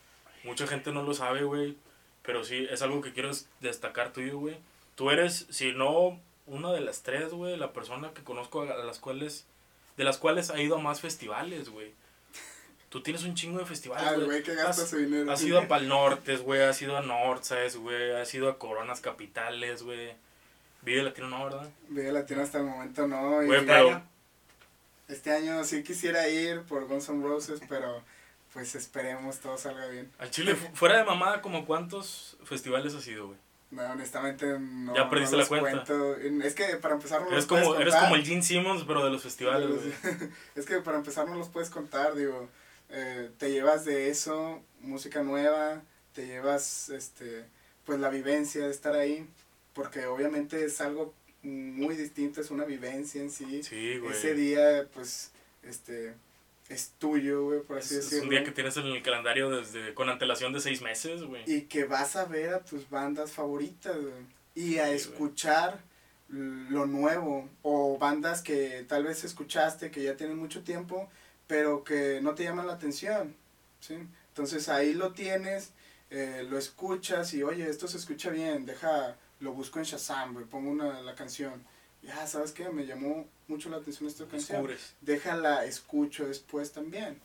[0.43, 1.77] mucha gente no lo sabe, güey,
[2.23, 4.57] pero sí, es algo que quiero des- destacar tuyo, güey.
[4.95, 8.99] Tú eres, si no una de las tres, güey, la persona que conozco a las
[8.99, 9.45] cuales,
[9.97, 11.93] de las cuales ha ido a más festivales, güey.
[12.89, 14.27] Tú tienes un chingo de festivales, Ah, el güey.
[14.27, 15.31] güey que gasta su dinero.
[15.31, 19.01] Has ido a Pal Nortes, güey, has ido a Northsides, güey, has ido a Coronas
[19.01, 20.13] Capitales, güey.
[20.83, 21.69] Vive Latino no, ¿verdad?
[21.89, 23.41] Vida Latina hasta el momento no.
[23.41, 24.03] y Güey, Este pero- año,
[25.07, 28.01] Este año sí quisiera ir por Guns N' Roses, pero
[28.53, 30.11] pues esperemos todo salga bien.
[30.19, 33.39] Al Chile, fu- fuera de mamada, como cuántos festivales has ido, güey.
[33.71, 34.95] No, honestamente no.
[34.95, 35.83] Ya perdiste no la cuenta.
[35.85, 36.15] cuento.
[36.45, 39.03] Es que para empezar no Eres los puedes como, eres como el Gene Simmons, pero
[39.03, 39.93] de los festivales, güey.
[40.55, 42.47] es que para empezar no los puedes contar, digo,
[42.89, 45.81] eh, te llevas de eso música nueva,
[46.13, 47.45] te llevas este
[47.85, 49.27] pues la vivencia de estar ahí,
[49.73, 53.63] porque obviamente es algo muy distinto, es una vivencia en sí.
[53.63, 54.11] Sí, güey.
[54.15, 55.31] Ese día pues
[55.63, 56.13] este
[56.73, 58.23] es tuyo, güey, por Es, así es decirlo.
[58.25, 61.43] un día que tienes en el calendario desde con antelación de seis meses, güey.
[61.45, 64.13] y que vas a ver a tus bandas favoritas güey,
[64.55, 65.79] y a Sí, escuchar
[66.29, 71.09] lo nuevo o bandas que tal vez escuchaste que ya tienen mucho tiempo
[71.47, 73.35] pero que no te llaman la atención,
[73.79, 73.95] ¿sí?
[74.29, 75.71] Entonces ahí lo tienes,
[76.09, 80.45] eh, lo escuchas y oye, esto se escucha bien, deja, lo busco en Shazam, güey,
[80.45, 81.63] pongo una, la canción.
[82.03, 82.69] Ya, ¿sabes qué?
[82.69, 84.57] Me llamó mucho la atención esta canción.
[84.61, 84.93] Descubres.
[85.01, 87.19] Déjala, escucho después también.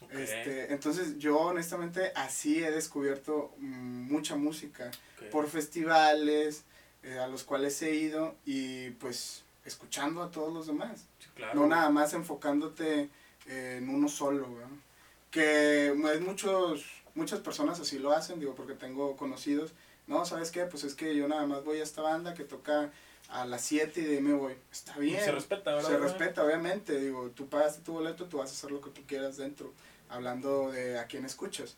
[0.00, 5.28] Ok, Este, entonces yo honestamente así he descubierto mm, mucha música ok.
[5.30, 6.64] por festivales
[7.02, 11.04] eh, a los cuales he ido y pues escuchando a todos los demás.
[11.18, 11.60] Sí, claro.
[11.60, 13.10] No nada más enfocándote
[13.46, 14.70] eh, en uno solo, ¿verdad?
[15.30, 19.72] Que es muchos, muchas personas así lo hacen, digo, porque tengo conocidos.
[20.06, 20.64] No, ¿sabes qué?
[20.64, 22.90] Pues es que yo nada más voy a esta banda que toca
[23.32, 24.54] a las 7 y de ahí me voy.
[24.70, 25.20] Está bien.
[25.20, 25.88] Se respeta, ¿verdad?
[25.88, 27.00] Se respeta, obviamente.
[27.00, 29.72] Digo, tú pagaste tu boleto, tú vas a hacer lo que tú quieras dentro,
[30.10, 31.76] hablando de a quién escuchas.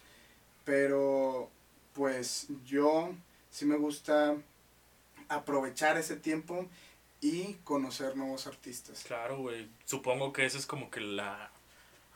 [0.65, 1.49] Pero,
[1.93, 3.15] pues yo
[3.51, 4.37] sí me gusta
[5.29, 6.67] aprovechar ese tiempo
[7.21, 9.05] y conocer nuevos artistas.
[9.05, 9.69] Claro, güey.
[9.85, 11.51] Supongo que esa es como que la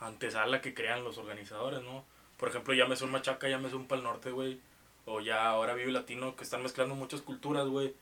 [0.01, 2.05] antesala que crean los organizadores, ¿no?
[2.37, 4.61] Por ejemplo, ya me un Machaca, ya me un Pal Norte, güey.
[5.07, 7.95] O ya ahora Vive Latino, que están mezclando muchas culturas, güey.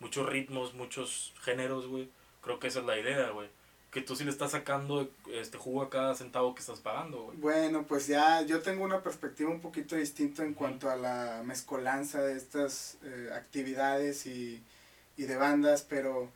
[0.00, 2.08] Muchos ritmos, muchos géneros, güey.
[2.42, 3.48] Creo que esa es la idea, güey.
[3.90, 7.36] Que tú sí le estás sacando este jugo a cada centavo que estás pagando, güey.
[7.38, 12.22] Bueno, pues ya yo tengo una perspectiva un poquito distinta en cuanto a la mezcolanza
[12.22, 14.62] de estas eh, actividades y,
[15.16, 16.30] y de bandas, pero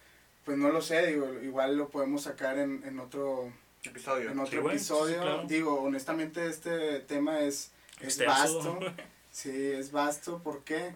[0.44, 3.50] pues no lo sé, digo, igual lo podemos sacar en, en otro
[3.82, 4.30] Episodio.
[4.30, 5.14] en otro Sí, episodio.
[5.14, 5.44] sí, claro.
[5.46, 8.78] Digo, honestamente este tema es, es vasto.
[9.30, 10.38] Sí, es vasto.
[10.44, 10.92] ¿Por qué?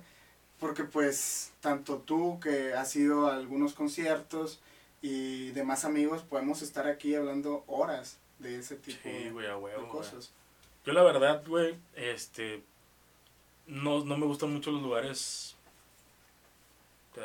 [0.58, 4.60] Porque pues tanto tú que has ido a algunos conciertos
[5.02, 9.88] y demás amigos podemos estar aquí hablando horas de ese tipo Sí, de huevo, güey.
[9.88, 10.32] cosas.
[10.84, 12.62] Yo la verdad, güey, este...
[13.66, 15.54] No, no me gustan mucho los lugares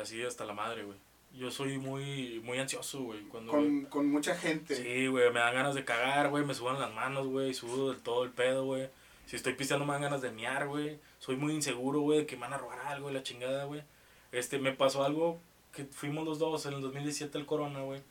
[0.00, 0.98] así hasta la madre, güey.
[1.36, 3.22] Yo soy muy, muy ansioso, güey.
[3.22, 4.76] Cuando Con, con mucha gente.
[4.76, 8.00] Sí, güey, me dan ganas de cagar, güey, me sudan las manos, güey, sudo del
[8.02, 8.88] todo el pedo, güey.
[9.26, 10.98] Si estoy pisteando me dan ganas de mear, güey.
[11.24, 13.82] Soy muy inseguro, güey, que me van a robar algo y la chingada, güey.
[14.30, 15.38] Este, me pasó algo
[15.72, 18.02] que fuimos los dos en el 2017 al Corona, güey.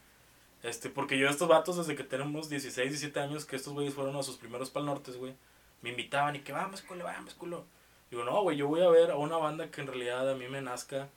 [0.63, 4.15] Este, porque yo estos vatos desde que tenemos 16, 17 años, que estos güeyes fueron
[4.15, 5.35] a sus primeros pal nortes, güey.
[5.83, 7.65] Me invitaban y que vamos, culo, vamos, culo.
[8.09, 10.47] Digo, no, güey, yo voy a ver a una banda que en realidad a mí
[10.47, 11.07] me nazca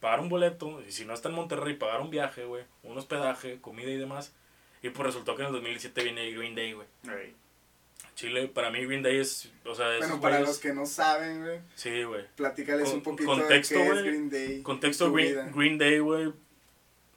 [0.00, 3.60] pagar un boleto, y si no está en Monterrey, pagar un viaje, güey, un hospedaje,
[3.60, 4.34] comida y demás.
[4.82, 6.88] Y pues resultó que en el 2017 viene Green Day, güey.
[7.04, 7.43] Ey.
[8.14, 10.86] Chile, para mí Green Day es, o sea, Bueno, esos para güeyes- los que no
[10.86, 12.24] saben, güey, Sí, güey.
[12.36, 14.04] platícales Con- un poquito contexto, de qué es güey.
[14.06, 14.62] Green Day.
[14.62, 15.52] Contexto Green.
[15.52, 16.32] Green Day, güey.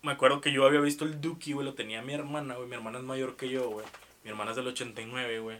[0.01, 2.67] Me acuerdo que yo había visto el Dookie, güey, lo tenía mi hermana, güey.
[2.67, 3.85] Mi hermana es mayor que yo, güey.
[4.23, 5.59] Mi hermana es del 89, güey.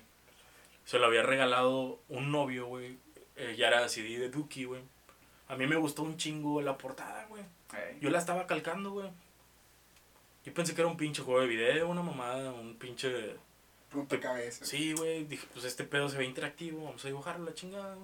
[0.86, 2.98] Se lo había regalado un novio, güey.
[3.36, 4.82] Eh, ya era CD de Dookie, güey.
[5.50, 7.44] A mí me gustó un chingo la portada, güey.
[7.74, 7.98] Ey.
[8.02, 9.10] Yo la estaba calcando, güey.
[10.46, 13.36] Yo pensé que era un pinche juego de video, una mamada, un pinche...
[13.92, 14.68] Rompecabezas.
[14.68, 15.26] Sí, güey.
[15.26, 17.98] Dije, pues este pedo se ve interactivo, vamos a dibujarlo la chingada.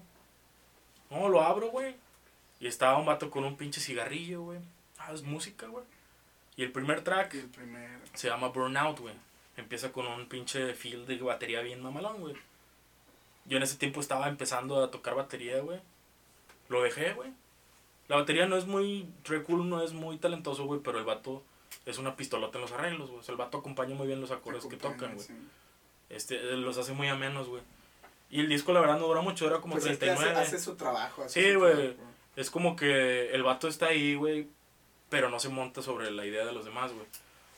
[1.10, 1.96] No, lo abro, güey.
[2.60, 4.60] Y estaba un vato con un pinche cigarrillo, güey.
[4.98, 5.84] Ah, es música, güey.
[6.56, 8.00] Y el primer track el primero.
[8.13, 9.15] se llama Burnout, güey.
[9.58, 12.36] Empieza con un pinche feel de batería bien mamalón, güey.
[13.46, 15.80] Yo en ese tiempo estaba empezando a tocar batería, güey.
[16.69, 17.32] Lo dejé, güey.
[18.08, 19.10] La batería no es muy...
[19.24, 21.43] Trey Cool no es muy talentoso, güey, pero el vato
[21.86, 23.19] es una pistolota en los arreglos, güey.
[23.19, 25.28] O sea, el vato acompaña muy bien los acordes que tocan, güey.
[25.28, 25.34] sí.
[26.09, 27.61] Este, los hace muy amenos, güey.
[28.29, 30.31] Y el disco, la verdad, no dura mucho, era como Pues es que 39.
[30.31, 31.23] hace, hace su trabajo.
[31.23, 31.95] hace Sí, güey.
[32.35, 34.47] Es como que el vato está ahí, güey,
[35.09, 37.05] pero no se monta sobre la idea de los demás, güey.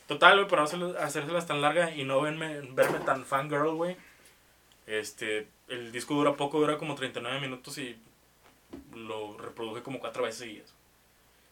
[0.07, 3.97] Total, güey, para no hacérselas tan larga y no verme, verme tan fangirl, güey.
[4.85, 7.97] Este, el disco dura poco, dura como 39 minutos y
[8.93, 10.73] lo reproduje como cuatro veces seguidas.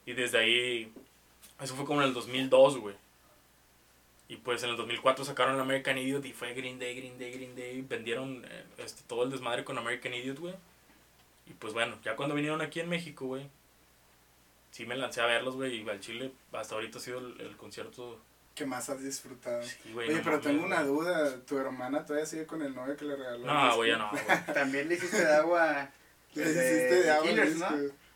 [0.05, 0.93] Y desde ahí,
[1.61, 2.95] eso fue como en el 2002, güey.
[4.29, 7.55] Y pues en el 2004 sacaron American Idiot y fue Green Day, Green Day, Green
[7.55, 7.81] Day.
[7.81, 10.55] Vendieron eh, este, todo el desmadre con American Idiot, güey.
[11.45, 13.49] Y pues bueno, ya cuando vinieron aquí en México, güey,
[14.71, 17.57] sí me lancé a verlos, güey, y al Chile hasta ahorita ha sido el, el
[17.57, 18.19] concierto.
[18.55, 19.61] ¿Qué más has disfrutado?
[19.63, 21.05] Sí, güey, Oye, no pero tengo una güey.
[21.05, 21.39] duda.
[21.45, 23.37] ¿Tu hermana todavía sigue con el novio que le regaló?
[23.39, 24.23] el No, güey, ya no, güey.
[24.53, 25.89] También le hiciste de agua.
[26.33, 27.55] Le de hiciste de agua al Killers.
[27.57, 27.67] ¿no?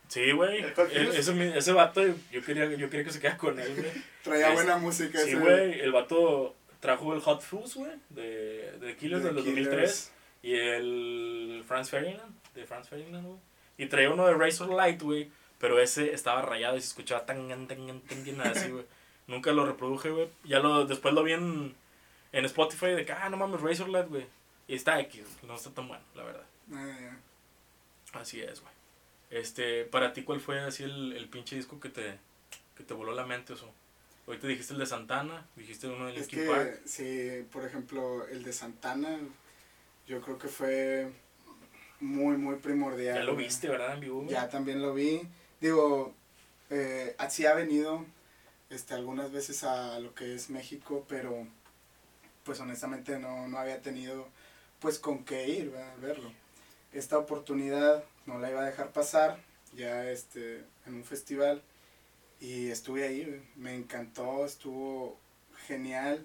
[0.08, 0.64] Sí, güey.
[0.64, 1.18] ¿El Hot e-?
[1.20, 3.92] Ese, ese vato, yo quería, yo quería que se quedara con él, güey.
[4.24, 5.20] Traía Es- buena música.
[5.20, 5.80] Sí, ese- güey.
[5.80, 9.66] El vato trajo el Hot Fuzz, güey, de, de Killers de del Killers.
[9.66, 10.12] 2003.
[10.44, 13.40] Y el Franz Ferdinand, de Franz Ferdinand, güey.
[13.78, 15.30] Y traía uno de Razor Light, güey.
[15.60, 18.86] Pero ese estaba rayado y se escuchaba tan, tan, tan, tan, así, güey.
[19.28, 20.30] Nunca lo reproduje, güey.
[20.46, 21.76] Ya lo, después lo vi en,
[22.32, 24.26] en Spotify de que, ah, no mames, Razor Light, güey.
[24.68, 26.44] Y está X, no está tan bueno, la verdad.
[26.74, 28.20] Ah, ya.
[28.20, 28.74] Así es, güey.
[29.30, 32.18] Este, para ti, ¿cuál fue así el, el pinche disco que te,
[32.76, 33.72] que te voló la mente eso?
[34.26, 36.82] Ahorita dijiste el de Santana, dijiste uno de Es Linkin Park.
[36.86, 39.20] sí, por ejemplo, el de Santana,
[40.08, 41.12] yo creo que fue
[42.00, 43.16] muy, muy primordial.
[43.16, 43.46] Ya lo güey.
[43.46, 43.94] viste, ¿verdad?
[43.94, 44.18] En vivo.
[44.22, 44.30] güey?
[44.30, 45.22] Ya también lo vi.
[45.62, 46.14] Digo,
[46.70, 48.06] eh, así ha venido
[48.70, 51.48] este, algunas veces a lo que es México, pero
[52.44, 54.28] pues honestamente no, no había tenido
[54.80, 55.94] pues con qué ir ¿verdad?
[55.94, 56.32] a verlo.
[56.94, 59.42] Esta oportunidad no la iba a dejar pasar
[59.74, 61.64] ya este, en un festival
[62.40, 65.20] y estuve ahí, me encantó, estuvo
[65.66, 66.24] genial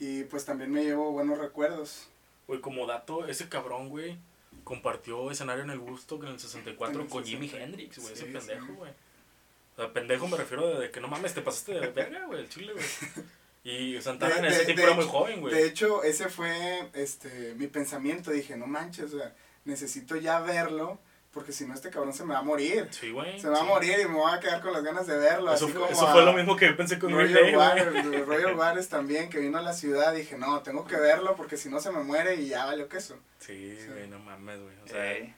[0.00, 2.08] y pues también me llevo buenos recuerdos.
[2.48, 4.18] Güey, como dato, ese cabrón, güey,
[4.64, 7.64] compartió escenario en el Gusto en el 64 En el con Jimi 60.
[7.64, 8.72] Hendrix, güey, ese Sí, pendejo, sí.
[8.72, 8.90] güey.
[8.90, 12.48] O sea, pendejo me refiero de, que no mames, te pasaste de verga, güey, el
[12.48, 12.84] chile, güey.
[13.62, 15.54] Y Santana en ese de- tiempo de era muy hecho- joven, güey.
[15.54, 18.30] De hecho, ese fue este mi pensamiento.
[18.30, 19.34] Dije, no manches, o sea,
[19.66, 20.98] necesito ya verlo,
[21.32, 22.88] porque si no este cabrón se me va a morir.
[22.90, 23.38] Sí, güey.
[23.40, 23.68] Se me va a sí.
[23.68, 25.52] morir y me voy a quedar con las ganas de verlo.
[25.54, 27.56] Eso, así fue, como eso a fue lo mismo que yo pensé con Roger.
[27.56, 30.12] Waters, Roger Waters también, que vino a la ciudad.
[30.12, 33.16] Dije, no, tengo que verlo porque si no se me muere y ya valió queso.
[33.38, 33.86] Sí, Sí.
[33.88, 34.74] güey, no mames, güey.
[34.84, 35.34] O sea, Eh,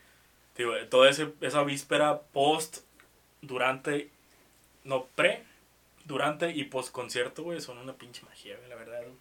[0.90, 2.78] toda ese, esa víspera, post,
[3.40, 4.10] durante,
[4.84, 5.44] no, pre,
[6.04, 9.00] durante y post concierto, güey, son una pinche magia, güey, la verdad.
[9.02, 9.12] güey.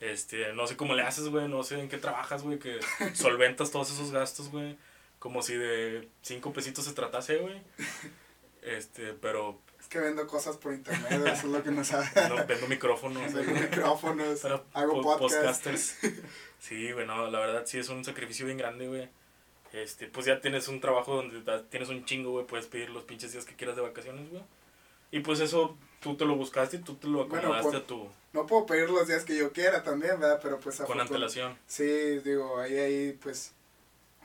[0.00, 2.80] Este, no sé cómo le haces, güey, no sé en qué trabajas, güey, que
[3.14, 4.76] solventas todos esos gastos, güey,
[5.20, 7.62] como si de cinco pesitos se tratase, güey.
[8.62, 12.06] Este, pero Es que vendo cosas por internet, eso es lo que no sabe.
[12.28, 13.32] no, vendo micrófonos.
[13.32, 15.64] Vendo micrófonos, para hago po- podcast.
[15.64, 15.96] podcasters.
[16.58, 19.08] Sí, güey, no, la verdad sí es un sacrificio bien grande, güey.
[19.72, 23.32] Este, pues ya tienes un trabajo donde tienes un chingo, güey, puedes pedir los pinches
[23.32, 24.42] días que quieras de vacaciones, güey.
[25.10, 27.86] Y pues eso tú te lo buscaste y tú te lo Bueno, acomodaste por- a
[27.86, 30.38] tu No puedo pedir los días que yo quiera también, ¿verdad?
[30.42, 31.56] Pero pues con afortun- antelación.
[31.66, 33.54] Sí, digo, ahí, ahí, pues,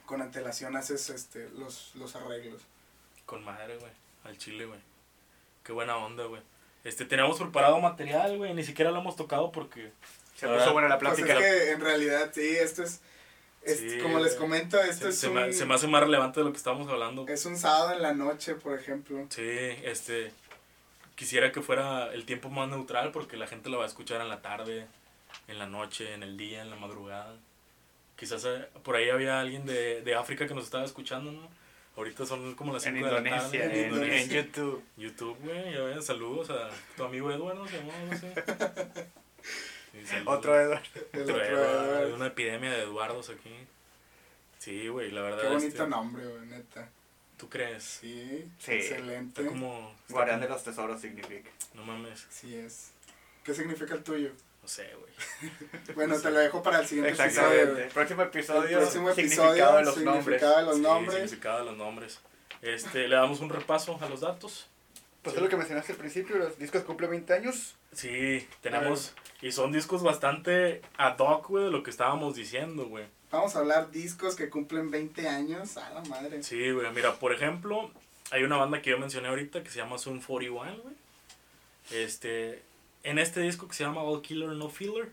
[0.06, 2.62] con antelación haces este, los, los arreglos.
[3.26, 3.92] Con madre, güey,
[4.24, 4.80] al chile, güey.
[5.64, 6.42] Qué buena onda, güey.
[6.84, 9.92] Este, teníamos preparado material, güey, ni siquiera lo hemos tocado porque
[10.36, 11.40] se puso buena la Pues plática.
[11.40, 13.02] es que en realidad, sí, esto es,
[13.64, 14.40] es- Sí, como les güey.
[14.48, 16.58] comento, esto se, es, se un, me, se me hace más relevante de lo que
[16.58, 17.26] estábamos hablando.
[17.28, 19.26] es un sábado en la noche, por ejemplo.
[19.30, 19.42] Sí,
[19.84, 20.32] este,
[21.16, 24.30] quisiera que fuera el tiempo más neutral porque la gente lo va a escuchar en
[24.30, 24.86] la tarde,
[25.48, 27.36] en la noche, en el día, en la madrugada.
[28.16, 31.50] Quizás eh, por ahí había alguien de, de África que nos estaba escuchando, ¿no?
[31.98, 33.80] Ahorita son como las En 5 de la Indonesia, tarde.
[33.80, 34.40] en en, Indonesia.
[34.40, 34.84] en YouTube.
[34.98, 38.34] YouTube, güey, ya ven, saludos a tu amigo Eduardo, se no sé.
[40.06, 40.16] Sí.
[40.26, 40.82] Otro Eduardo.
[41.08, 42.06] Otro otro Eduardo, Eduardo.
[42.06, 43.54] hay una epidemia de Eduardos aquí.
[44.60, 45.42] Sí, güey, la verdad.
[45.42, 46.90] Qué bonito este, nombre, güey, neta.
[47.38, 47.84] ¿Tú crees?
[47.84, 48.72] Sí, Sí.
[48.74, 49.42] excelente.
[49.42, 49.94] Está como...
[50.02, 51.50] está Guardián de los tesoros significa.
[51.74, 52.92] No mames, Sí es.
[53.44, 54.32] ¿Qué significa el tuyo?
[54.66, 55.14] No sé, güey.
[55.96, 56.24] Bueno, Sí.
[56.24, 57.52] te lo dejo para el siguiente episodio.
[57.52, 57.94] Exactamente.
[57.94, 58.78] Próximo El episodio.
[58.80, 60.24] próximo significado episodio, de los nombres.
[60.26, 61.14] significado de los Sí, nombres.
[61.16, 62.20] significado de los nombres.
[62.64, 64.68] Este, le damos un repaso a los datos.
[65.22, 67.76] Pues es lo que mencionaste al principio, los discos cumplen 20 años.
[67.94, 69.14] Sí, tenemos...
[69.42, 73.06] Y son discos bastante ad hoc, güey, de lo que estábamos diciendo, güey.
[73.32, 75.78] Vamos a hablar discos que cumplen 20 años.
[75.78, 76.42] A la madre.
[76.42, 77.92] Sí, güey, mira, por ejemplo,
[78.32, 80.96] hay una banda que yo mencioné ahorita que se llama Zoom 41, güey.
[81.92, 82.64] Este,
[83.06, 85.12] en este disco que se llama All Killer No Filler,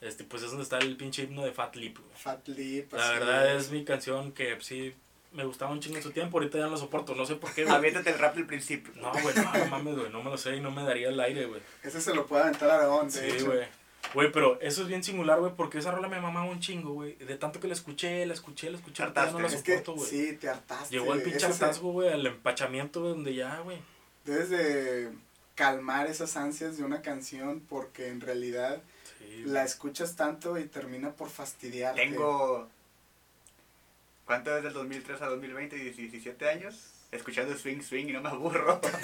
[0.00, 2.10] este, pues es donde está el pinche himno de Fat Lip, güey.
[2.16, 2.92] Fat Lip.
[2.92, 4.94] La así verdad es mi canción que pues, sí
[5.32, 7.52] me gustaba un chingo en su tiempo, ahorita ya no lo soporto, no sé por
[7.52, 7.74] qué, güey.
[7.76, 8.92] Aviéntate el rap del principio.
[8.96, 11.20] No, güey, no, no mames, güey, no me lo sé y no me daría el
[11.20, 11.60] aire, güey.
[11.82, 13.46] Ese se lo puede aventar a Aragón, Sí, hecho.
[13.46, 13.66] güey.
[14.14, 17.16] Güey, pero eso es bien singular, güey, porque esa rola me mamaba un chingo, güey.
[17.16, 19.56] De tanto que la escuché, la escuché, la escuché, ya no la Hartaste.
[19.56, 20.08] Es que soporto, güey.
[20.10, 20.96] sí, te hartaste.
[20.96, 23.76] Llegó el pinche hartazgo, güey, al empachamiento, güey, donde ya, güey.
[24.24, 25.10] Debes de
[25.58, 28.80] calmar esas ansias de una canción porque en realidad
[29.18, 32.00] Sí, la escuchas tanto y termina por fastidiarte.
[32.00, 32.68] Tengo.
[34.24, 35.74] ¿Cuánto desde el 2003 a 2020?
[35.76, 36.92] 17 años.
[37.10, 38.80] Escuchando swing, swing y no me aburro.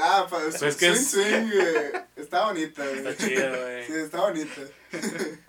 [0.00, 2.02] Ah, pues, Pues swing, es- swing, güey.
[2.16, 2.98] Está bonita, güey.
[2.98, 3.86] Está chida, güey.
[3.86, 4.60] Sí, está bonita.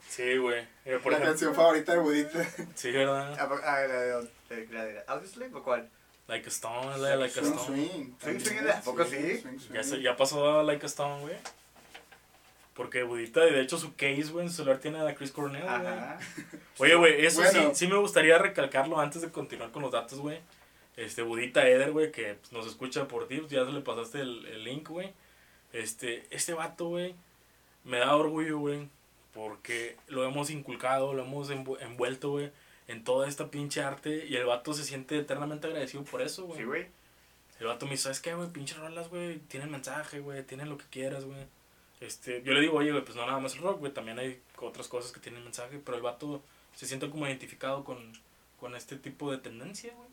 [0.09, 0.65] Sí, güey.
[0.65, 1.19] Por la ejemplo.
[1.19, 2.45] canción favorita de Budita.
[2.75, 3.35] Sí, ¿verdad?
[3.39, 5.89] Ah, ah, la de- la de cuál?
[6.27, 7.65] Like a Stone, la de Like a Swing, Stone.
[7.65, 7.89] swing.
[7.91, 9.11] Swing, swing, también, ¿a poco sí?
[9.41, 9.73] swing, swing.
[9.73, 11.35] Ya, se- ya pasó a Like a Stone, güey.
[12.73, 15.73] Porque Budita, de hecho, su case, güey, en su celular tiene a Chris Cornell, güey.
[15.75, 16.17] Ajá.
[16.79, 17.69] Oye, güey, eso Bueno.
[17.69, 20.39] sí, sí me gustaría recalcarlo antes de continuar con los datos, güey.
[20.97, 24.21] Este, Budita Eder, güey, que pues, nos escucha por ti, pues, ya se le pasaste
[24.21, 25.11] el, el link, güey.
[25.71, 27.13] Este, este vato, güey,
[27.83, 28.87] me da orgullo, güey,
[29.33, 32.51] porque lo hemos inculcado, lo hemos envu- envuelto, güey,
[32.87, 36.59] en toda esta pinche arte y el vato se siente eternamente agradecido por eso, güey.
[36.59, 36.87] Sí, güey.
[37.59, 38.49] El vato me dice, ¿sabes qué, güey?
[38.49, 41.45] Pinches rolas, güey, tienen mensaje, güey, tienen lo que quieras, güey.
[42.01, 44.41] Este, yo le digo, oye, güey, pues no nada más el rock, güey, también hay
[44.59, 46.43] otras cosas que tienen mensaje, pero el vato
[46.75, 48.11] se siente como identificado con,
[48.59, 50.09] con este tipo de tendencia, güey.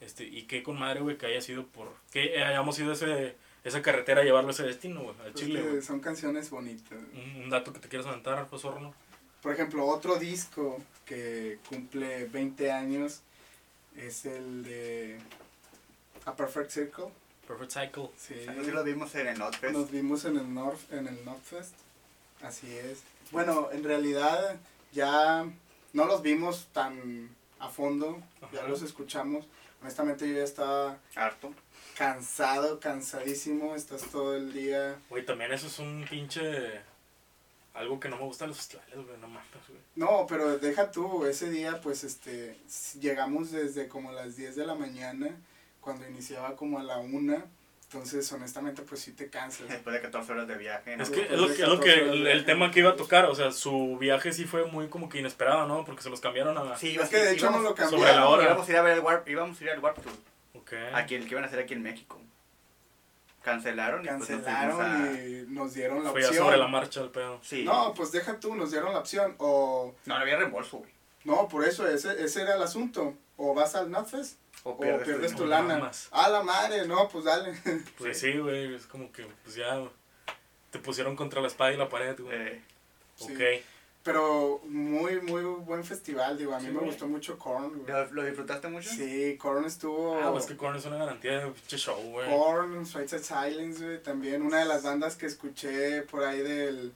[0.00, 1.92] Este, y qué con madre, güey, que haya sido por.
[2.10, 5.82] que hayamos ido ese, esa carretera a llevarlo a ese destino, güey, al Pues Chile,
[5.82, 6.98] son canciones bonitas.
[7.14, 8.94] Un, un dato que te quieras aventar, pues, horno.
[9.42, 13.20] Por ejemplo, otro disco que cumple 20 años
[13.96, 15.18] es el de
[16.24, 17.06] A Perfect Circle.
[17.46, 18.10] Perfect Cycle.
[18.16, 18.34] Sí.
[18.48, 19.72] Así lo vimos en el Notfest.
[19.74, 21.74] Nos vimos en el North, en el Northfest.
[22.42, 23.02] Así es.
[23.32, 24.56] Bueno, en realidad
[24.92, 25.44] ya
[25.92, 28.20] no los vimos tan a fondo,
[28.52, 29.46] ya los escuchamos.
[29.80, 31.52] Honestamente yo ya estaba Harto.
[31.96, 34.96] cansado, cansadísimo, estás todo el día.
[35.10, 36.80] Güey, también eso es un pinche.
[37.74, 39.80] Algo que no me gusta de los festivales, güey, no mames, güey.
[39.96, 42.58] No, pero deja tú, ese día pues este
[43.00, 45.30] llegamos desde como las 10 de la mañana,
[45.80, 47.42] cuando iniciaba como a la 1,
[47.84, 49.68] entonces honestamente pues sí te cansas.
[49.70, 50.96] Después de 14 horas de viaje.
[50.98, 51.02] ¿no?
[51.02, 52.90] Es que es lo que, es lo que 14 horas el, el tema que iba
[52.90, 55.84] a tocar, o sea, su viaje sí fue muy como que inesperado, ¿no?
[55.86, 56.76] Porque se los cambiaron a...
[56.76, 58.22] Sí, Es que de hecho no lo sobre la cambiaron.
[58.24, 58.44] hora.
[58.44, 60.12] Íbamos a ir a ver el Warp, íbamos a ir al Warp Tour.
[60.54, 60.72] Ok.
[60.94, 62.20] Aquí, el que iban a hacer aquí en México.
[63.42, 66.44] Cancelaron y pues nos a- y nos dieron la Fue ya opción.
[66.46, 67.40] sobre la marcha el pedo.
[67.42, 67.64] Sí.
[67.64, 69.34] No, pues deja tú, nos dieron la opción.
[69.38, 70.90] O, No, no había reembolso, güey.
[71.24, 73.14] no, por eso, ese, ese era el asunto.
[73.36, 75.76] O vas al Notfest O o pierdes, tu lana.
[75.78, 76.08] mamas.
[76.12, 77.52] A la madre, no, pues dale.
[77.98, 79.82] Pues sí, güey, es como que pues ya
[80.70, 82.36] te pusieron contra la espada y la pared, güey.
[82.36, 82.62] Eh,
[83.16, 83.34] Sí.
[84.04, 86.52] Pero muy, muy buen festival, digo.
[86.54, 86.86] A mí Sí, me güey.
[86.90, 87.84] gustó mucho Korn.
[87.84, 87.86] güey.
[87.86, 88.90] ¿lo, lo disfrutaste mucho?
[88.90, 90.20] Sí, Korn estuvo...
[90.20, 92.28] Ah, pues que Korn es una garantía de pinche show, güey.
[92.28, 94.02] Korn, Sweet Silence, güey.
[94.02, 96.92] También una de las bandas que escuché por ahí del...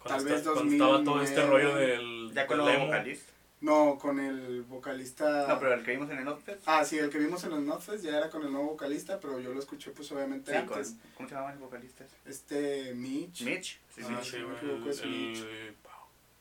[0.00, 1.24] Cuando, tal vez está- cuando estaba todo 2009.
[1.28, 2.32] este rollo del...
[2.34, 2.86] Ya con emo.
[2.86, 3.28] vocalistas.
[3.60, 5.46] No, con el vocalista...
[5.46, 6.62] No, pero el que vimos en el Notfest.
[6.66, 9.38] Ah, sí, el que vimos en los Notfest ya era con el nuevo vocalista, pero
[9.38, 10.96] yo lo escuché pues obviamente Sí, con, antes.
[11.16, 12.10] ¿Cómo se llamaban los vocalistas?
[12.26, 13.42] Este, Mitch.
[13.42, 13.78] Mitch.
[13.94, 14.24] Sí, Ah, Mitch.
[14.32, 15.44] sí, no me equivoco, es el- Mitch.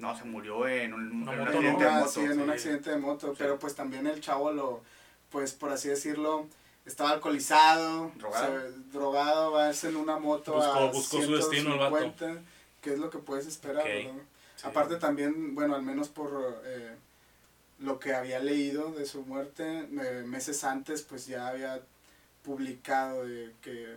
[0.01, 1.79] No, se murió en un, Una en un moto, accidente ¿no?
[1.79, 2.11] de Ah, moto.
[2.11, 3.35] sí, en un accidente de moto, Sí.
[3.37, 4.81] pero pues también el chavo lo,
[5.29, 6.47] pues por así decirlo,
[6.85, 8.59] estaba alcoholizado, Drogado.
[8.61, 11.97] se- drogado, va en una moto Buscó- a buscó su destino el vato.
[11.99, 12.41] 150,
[12.81, 14.09] que es lo que puedes esperar, sí.
[14.63, 16.95] Aparte también, bueno, al menos por eh,
[17.79, 21.79] lo que había leído de su muerte, eh, meses antes pues ya había
[22.43, 23.95] publicado de que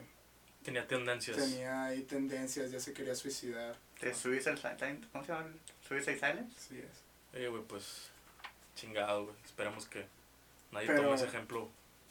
[0.62, 1.36] Tenía tendencias.
[1.36, 3.76] tenía ahí tendencias, ya se quería suicidar.
[4.08, 5.06] De Suicide Silence.
[5.12, 5.46] ¿Cómo se llama?
[5.86, 6.54] Suicide Silence.
[6.56, 7.36] Así es.
[7.36, 8.10] Oye, güey, pues
[8.76, 9.36] chingado, güey.
[9.44, 10.06] Esperemos que
[10.72, 11.68] nadie Pero- tome ese ejemplo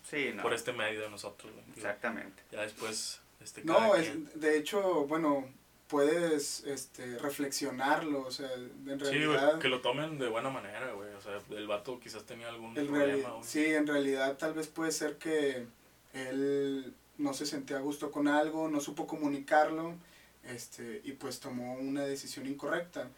[0.10, 0.42] Sí, no.
[0.44, 1.66] por este medio de nosotros, güey.
[1.76, 2.42] Exactamente.
[2.52, 5.48] Ya después, este, No, es, quien- de hecho, bueno,
[5.88, 10.92] puedes este, reflexionarlo, o sea, en Sí, realidad, güey, que lo tomen de buena manera,
[10.94, 11.14] güey.
[11.14, 13.44] O sea, el vato quizás tenía algún problema, güey.
[13.44, 15.66] sí, en realidad tal vez puede ser que
[16.14, 19.96] él no se sentía a gusto con algo, no supo comunicarlo,
[20.44, 23.10] este, y pues tomó una decisión incorrecta.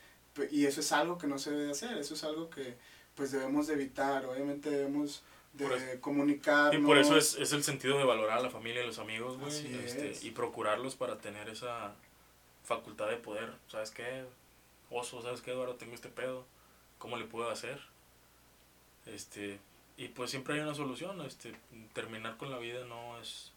[0.51, 2.75] Y eso es algo que no se debe hacer, eso es algo que
[3.15, 5.23] pues debemos de evitar, obviamente debemos
[5.53, 6.81] de comunicarnos.
[6.81, 9.37] Y por eso es, es el sentido de valorar a la familia y los amigos,
[9.37, 9.75] güey.
[9.85, 10.23] Este, es.
[10.23, 11.95] y procurarlos para tener esa
[12.63, 13.53] facultad de poder.
[13.67, 14.25] ¿Sabes qué?
[14.89, 15.75] Oso, ¿sabes qué, Eduardo?
[15.75, 16.45] Tengo este pedo.
[16.97, 17.79] ¿Cómo le puedo hacer?
[19.05, 19.59] Este,
[19.97, 21.21] y pues siempre hay una solución.
[21.21, 21.55] Este,
[21.93, 23.51] terminar con la vida no es...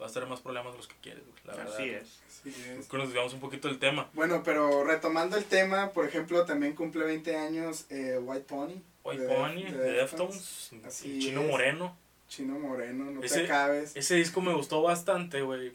[0.00, 1.74] Va a traer más problemas de los que quieres, güey, la verdad.
[1.74, 2.20] Así es.
[2.28, 2.54] Así es.
[2.86, 4.08] Creo que nos desviamos un poquito del tema.
[4.12, 8.74] Bueno, pero retomando el tema, por ejemplo, también cumple 20 años eh, White Pony.
[9.02, 10.70] White de- Pony, de de Deftones.
[10.86, 11.48] Así el Chino es.
[11.48, 11.96] Moreno.
[12.28, 13.96] Chino Moreno, no Ese- te acabes.
[13.96, 15.72] Ese disco me gustó bastante, güey.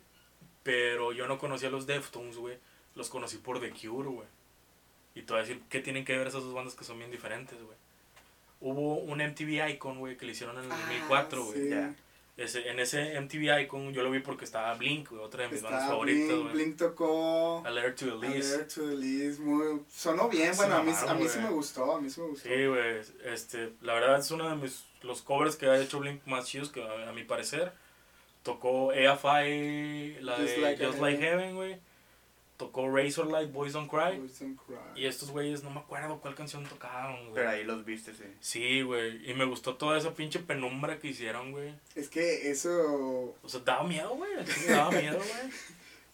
[0.64, 2.58] Pero yo no conocía a los Deftones, güey.
[2.96, 4.28] Los conocí por The Cure, güey.
[5.16, 7.12] Y te voy a decir, ¿qué tienen que ver esas dos bandas que son bien
[7.12, 7.78] diferentes, güey?
[8.62, 11.58] Hubo un MTV Icon, güey, que le hicieron en el 2004, güey.
[11.60, 11.70] Ah, sí.
[11.70, 11.96] ya.
[12.36, 15.88] Ese, en ese MTV Icon yo lo vi porque estaba Blink, otra de mis bandas
[15.88, 17.64] favoritas, Blink, tocó
[17.96, 18.54] to the Least.
[18.56, 21.50] Alert to the List, muy, sonó bien, Se bueno, a mí, a mí sí me
[21.52, 22.50] gustó, a mí sí me gustó.
[22.50, 23.02] Sí, güey.
[23.26, 26.72] Este, la verdad es uno de mis, los covers que ha hecho Blink más chidos,
[26.72, 27.72] que a, a mi parecer.
[28.42, 31.00] Tocó AFI, la Just de Like Just.
[31.00, 31.78] Like Heaven, güey.
[32.64, 34.18] Tocó Razorlight, Boys Don't Cry.
[34.18, 35.02] Boys Don't Cry.
[35.02, 37.36] Y estos güeyes, no me acuerdo cuál canción tocaron, güey.
[37.36, 38.24] Pero ahí los viste, sí.
[38.40, 39.30] Sí, güey.
[39.30, 41.74] Y me gustó toda esa pinche penumbra que hicieron, güey.
[41.96, 44.32] Es que eso, O sea, daba miedo, güey.
[44.70, 45.52] Daba miedo, güey.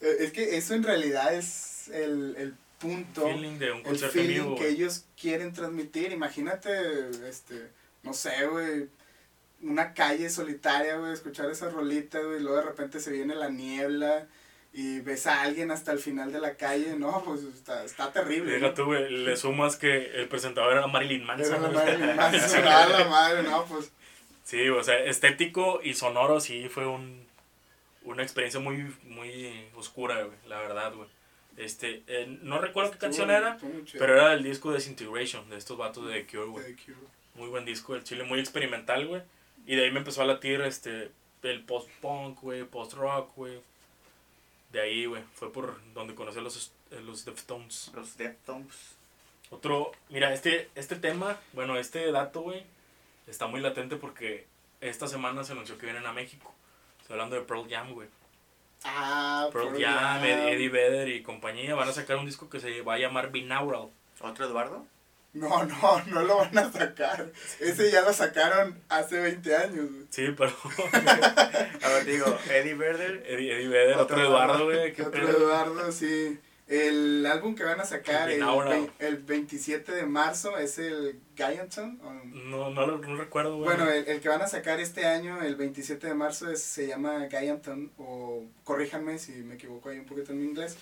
[0.00, 3.22] eh, es que eso en realidad es el, el punto.
[3.22, 6.10] Feeling de un el concierto en feeling vivo, que ellos quieren transmitir.
[6.10, 6.70] Imagínate,
[7.28, 7.70] este,
[8.02, 8.88] no sé, güey,
[9.62, 13.50] una calle solitaria, güey, escuchar esa rolita, güey, y luego de repente se viene la
[13.50, 14.26] niebla
[14.72, 18.52] y ves a alguien hasta el final de la calle, no, pues está, está terrible.
[18.52, 18.74] Deja ¿no?
[18.74, 19.10] tú, güey.
[19.10, 21.60] Le sumas que el presentador era Marilyn Era Manson.
[21.60, 21.72] güey.
[21.74, 23.92] Marilyn Manson, a la madre, no, pues,
[24.44, 27.24] Sí, o sea, estético y sonoro sí fue un,
[28.02, 31.08] una experiencia muy, muy oscura, güey, la verdad, güey.
[31.56, 35.76] Este, eh, no recuerdo qué canción era, muy pero era del disco Disintegration, de estos
[35.76, 36.76] vatos de The Cure, güey.
[37.34, 39.22] Muy buen disco, el chile muy experimental, güey.
[39.66, 41.10] Y de ahí me empezó a latir este,
[41.42, 43.60] el post-punk, güey, post-rock, güey.
[44.72, 46.72] De ahí, güey, fue por donde conocí a los,
[47.04, 47.90] los Deftones.
[47.94, 48.94] Los Deftones.
[49.50, 52.64] Otro, mira, este, este tema, bueno, este dato, güey,
[53.26, 54.46] está muy latente porque
[54.80, 56.54] esta semana se anunció que vienen a México.
[57.00, 58.08] Estoy hablando de Pearl Jam, güey.
[58.84, 62.94] Ah, Pearl Jam, Eddie Vedder y compañía van a sacar un disco que se va
[62.94, 63.88] a llamar Binaural.
[64.20, 64.86] ¿Otro Eduardo?
[65.32, 67.30] No, no, no lo van a sacar.
[67.60, 69.90] Ese ya lo sacaron hace 20 años.
[69.90, 70.06] güey.
[70.10, 70.52] Sí, pero...
[71.82, 73.24] A ver, digo, Eddie Vedder.
[73.26, 74.90] Eddie, Eddie Vedder, otro, Otro Eduardo, güey.
[74.92, 75.28] Otro pedo.
[75.30, 76.38] Eduardo, sí.
[76.66, 82.00] El álbum que van a sacar el, ve- el 27 de marzo es el Gianton.
[82.00, 83.64] o- No, no, lo- no recuerdo, güey.
[83.76, 86.86] Bueno, el, el que van a sacar este año, el 27 de marzo, es- se
[86.86, 90.76] llama Gianton, o corríjanme si me equivoco ahí un poquito en mi inglés.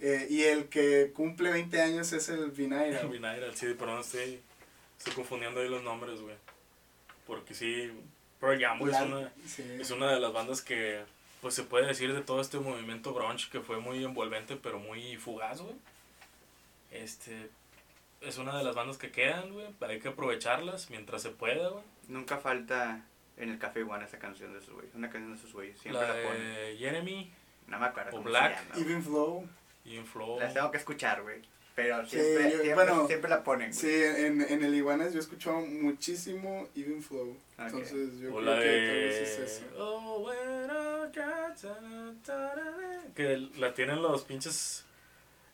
[0.00, 3.02] Eh, y el que cumple 20 años es el Vinayra.
[3.04, 4.40] Binaural, sí, perdón, estoy,
[4.98, 6.36] estoy confundiendo ahí los nombres, güey.
[7.26, 7.90] Porque sí,
[8.40, 9.32] Pearl Jam, güey, es una...
[9.46, 9.62] sí.
[9.80, 11.02] Es una de las bandas que,
[11.40, 15.16] pues se puede decir de todo este movimiento grunge que fue muy envolvente, pero muy
[15.16, 15.74] fugaz, güey.
[16.90, 17.48] Este,
[18.20, 19.66] es una de las bandas que quedan, güey.
[19.80, 21.84] Hay que aprovecharlas mientras se pueda, güey.
[22.08, 23.04] Nunca falta
[23.36, 24.94] en el Café One esa canción de esos güeyes.
[24.94, 25.78] Una canción de esos güeyes.
[25.78, 26.76] Siempre La la, ponen.
[26.78, 27.32] Jeremy,
[27.66, 28.58] No me acuerdo o cómo Black.
[28.58, 28.80] se llama.
[28.80, 29.48] Even Flow.
[29.84, 30.38] Y Flow.
[30.40, 31.42] Las tengo que escuchar, güey.
[31.74, 33.80] Pero Sí, siempre, yo- siempre, bueno, siempre la ponen, güey.
[33.80, 37.36] Sí, en, en el Iguanas yo he escuchado muchísimo Even Flow.
[37.58, 39.44] Entonces yo O creo la que tal vez es de...
[39.44, 39.64] eso.
[39.78, 40.30] Oh,
[43.14, 44.84] Que la tienen los pinches...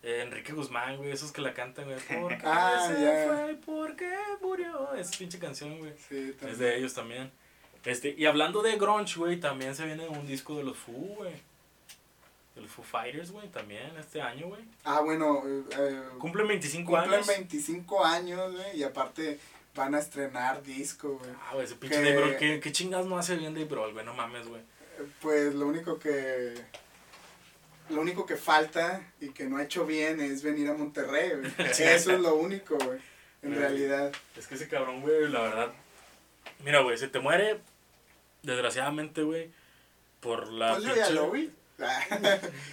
[0.02, 1.98] eh, Enrique Guzmán, güey, esos que la cantan, güey.
[2.20, 3.54] ¿Por qué Ah, se fue?
[3.66, 4.10] ¿Por qué
[4.42, 4.94] murió?
[4.94, 5.92] Esa pinche canción, güey.
[6.08, 6.50] Sí, también.
[6.52, 7.30] Es de ellos también.
[7.84, 11.32] Este, y hablando de grunge, güey, también se viene un disco de los Foo, güey.
[12.56, 14.62] Los Foo Fighters, güey, también este año, güey.
[14.84, 17.26] Ah, bueno, eh, eh, Cumplen 25 cumplen años.
[17.26, 19.38] 25 años, güey, y aparte
[19.74, 21.30] van a estrenar disco, güey.
[21.48, 23.92] Ah, güey, ese pinche Que- Dave Grohl, ¿qué, qué chingados no hace bien Dave Grohl,
[23.92, 24.04] güey?
[24.04, 24.60] No mames, güey.
[25.22, 26.54] Pues lo único que
[27.88, 31.52] lo único que falta y que no ha hecho bien es venir a Monterrey, güey.
[31.70, 32.98] Eso es lo único, güey.
[33.42, 34.12] En realidad.
[34.36, 35.72] Es que ese cabrón, güey, la verdad.
[36.62, 37.60] Mira, güey, se te muere,
[38.42, 39.50] desgraciadamente, güey,
[40.20, 40.72] por la.
[40.74, 41.50] Pues yo ya pinche- lo vi.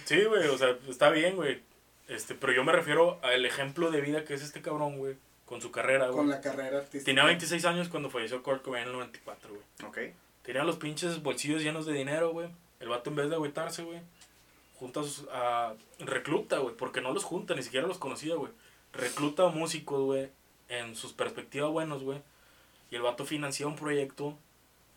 [0.04, 1.60] Sí, güey, o sea, está bien, güey.
[2.08, 5.60] Este, pero yo me refiero al ejemplo de vida que es este cabrón, güey, con
[5.60, 6.16] su carrera, güey.
[6.16, 7.04] Con la carrera artística.
[7.04, 9.62] Tenía 26 años cuando falleció Kurt Cobain en el 94, güey.
[10.08, 10.14] Ok.
[10.42, 12.48] Tenía los pinches bolsillos llenos de dinero, güey.
[12.80, 14.00] El vato en vez de agüitarse, güey,
[14.78, 18.52] junta a, sus- a- recluta, güey, porque no los junta, ni siquiera los conocía, güey.
[18.92, 20.30] Recluta a músicos, güey,
[20.68, 22.22] en sus perspectivas buenos, güey.
[22.90, 24.38] Y el vato financia un proyecto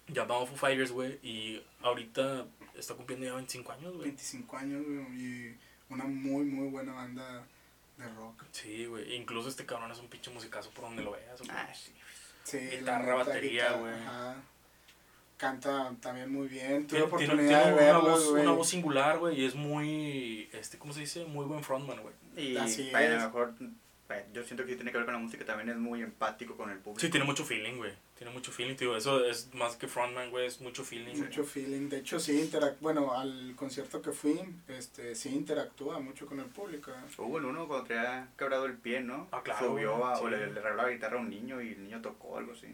[0.07, 2.45] llamado Foo Fighters, güey, y ahorita
[2.75, 4.07] está cumpliendo ya 25 años, güey.
[4.09, 5.57] 25 años, güey, y
[5.89, 7.43] una muy, muy buena banda
[7.97, 8.43] de rock.
[8.51, 9.15] Sí, güey.
[9.15, 11.51] Incluso este cabrón es un pinche musicazo por donde lo veas, güey.
[11.51, 11.91] Ah, sí.
[12.43, 13.93] Sí, Guitarra, batería, güey.
[13.93, 14.35] ajá.
[15.37, 16.85] Canta también muy bien.
[16.85, 18.43] Tuve Tiene, tiene- oportunidad tiene de una, verlo, voz, güey.
[18.43, 21.25] una voz singular, güey, y es muy, este, ¿cómo se dice?
[21.25, 22.13] Muy buen frontman, güey.
[22.37, 23.53] Y Así vaya, a lo mejor,
[24.07, 26.69] vaya, yo siento que tiene que ver con la música, también es muy empático con
[26.69, 26.99] el público.
[27.01, 27.91] Sí, tiene mucho feeling, güey.
[28.21, 28.95] Tiene mucho feeling, tío.
[28.95, 30.45] Eso es más que frontman, güey.
[30.45, 31.13] Es mucho feeling.
[31.13, 31.23] güey.
[31.23, 31.89] Mucho feeling.
[31.89, 36.45] De hecho, sí, interac bueno, al concierto que fui, este, sí interactúa mucho con el
[36.45, 36.91] público.
[36.91, 37.11] ¿eh?
[37.17, 39.27] Hubo en uno cuando traía quebrado el pie, ¿no?
[39.31, 40.21] Ah, claro, Subió güey, a, sí.
[40.23, 42.67] o le, le regaló la guitarra a un niño y el niño tocó algo así.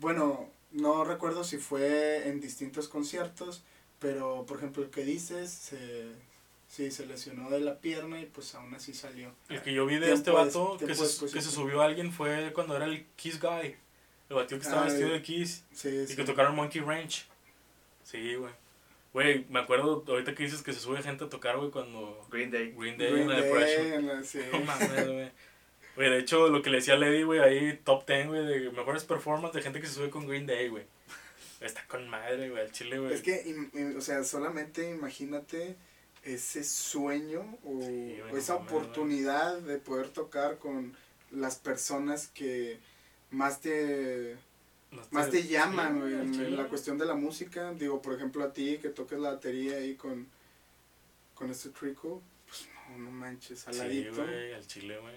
[0.00, 3.62] Bueno, no recuerdo si fue en distintos conciertos,
[4.00, 6.08] pero por ejemplo el que dices, se,
[6.66, 9.30] sí, se lesionó de la pierna y pues aún así salió.
[9.48, 12.50] El que yo vi de este vato que se, que se subió a alguien fue
[12.52, 13.76] cuando era el Kiss Guy.
[14.28, 15.12] El batió que estaba Ah, vestido eh.
[15.12, 15.64] de Kiss.
[15.72, 16.16] Sí, Y sí.
[16.16, 17.26] que tocaron Monkey Ranch.
[18.04, 18.52] Sí, güey.
[19.12, 22.50] Güey, me acuerdo ahorita que dices que se sube gente a tocar, güey, cuando Green
[22.50, 22.74] Day.
[22.76, 24.24] Green Day Green en la Day, Depression.
[24.24, 24.40] sí.
[24.52, 25.30] No mames, güey.
[25.96, 28.70] Güey, de hecho, lo que le decía a Lady, güey, ahí top 10, güey, de
[28.70, 30.84] mejores performances de gente que se sube con Green Day, güey.
[31.60, 33.12] Está con madre, güey, al chile, güey.
[33.14, 33.42] Es que,
[33.96, 35.74] o sea, solamente imagínate
[36.22, 40.94] ese sueño o, Sí, o esa oportunidad de poder tocar con
[41.32, 42.78] las personas que
[43.30, 44.36] más te
[44.90, 46.02] No más te llaman,
[46.32, 47.72] sí, en la cuestión de la música.
[47.74, 50.26] Digo, por ejemplo, a ti que toques la batería ahí con,
[51.34, 55.16] con este trickle, pues no, no manches, al Sí, güey, al chile, güey.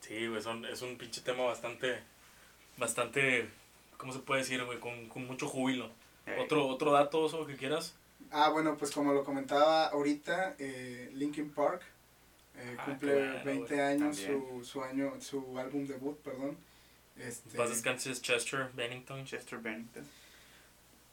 [0.00, 1.98] Sí, güey, son, es un pinche tema bastante,
[2.76, 3.48] bastante,
[3.96, 4.78] ¿cómo se puede decir, güey?
[4.78, 5.90] Con, con mucho júbilo.
[6.38, 7.94] Otro, otro dato, oso, que quieras.
[8.30, 11.82] Ah, bueno, pues como lo comentaba ahorita, eh, Linkin Park
[12.58, 16.56] eh, Ah, cumple bueno, 20 güey, años su, su año, su álbum debut, perdón.
[17.18, 19.24] Este, Paz descanses Chester Bennington.
[19.24, 20.04] Chester Bennington.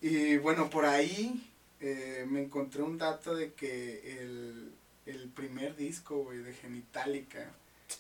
[0.02, 1.50] y bueno, por ahí
[1.80, 4.72] eh, me encontré un dato de que el,
[5.06, 7.50] el primer disco, güey, de Genitalica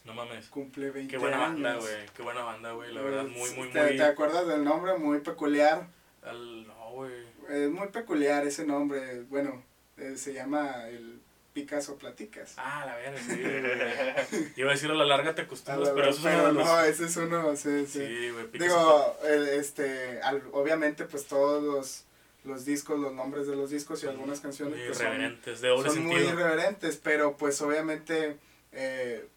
[0.05, 0.47] No mames.
[0.47, 1.61] cumple 20 Qué buena años.
[1.63, 2.05] banda, güey.
[2.15, 2.93] Qué buena banda, güey.
[2.93, 3.97] La verdad, muy, muy, ¿Te, muy...
[3.97, 4.97] ¿Te acuerdas del nombre?
[4.97, 5.87] Muy peculiar.
[6.23, 7.11] Al, no, güey.
[7.49, 9.21] Es muy peculiar ese nombre.
[9.23, 9.61] Bueno,
[9.97, 11.19] eh, se llama el
[11.53, 12.53] Picasso Platicas.
[12.57, 13.41] Ah, la verga, sí.
[14.63, 16.53] Iba a decir a la larga te acostumbras, la pero vez, eso es uno de
[16.53, 16.65] los...
[16.65, 18.07] no, ese es uno, sí, sí.
[18.07, 18.47] Sí, güey.
[18.53, 22.03] Digo, el- este, al- obviamente pues todos los,
[22.43, 25.67] los discos, los nombres de los discos y algunas canciones Muy pues, son, irreverentes, de
[25.69, 26.33] doble son muy sentido.
[26.39, 28.37] irreverentes, pero pues obviamente,
[28.71, 29.27] eh,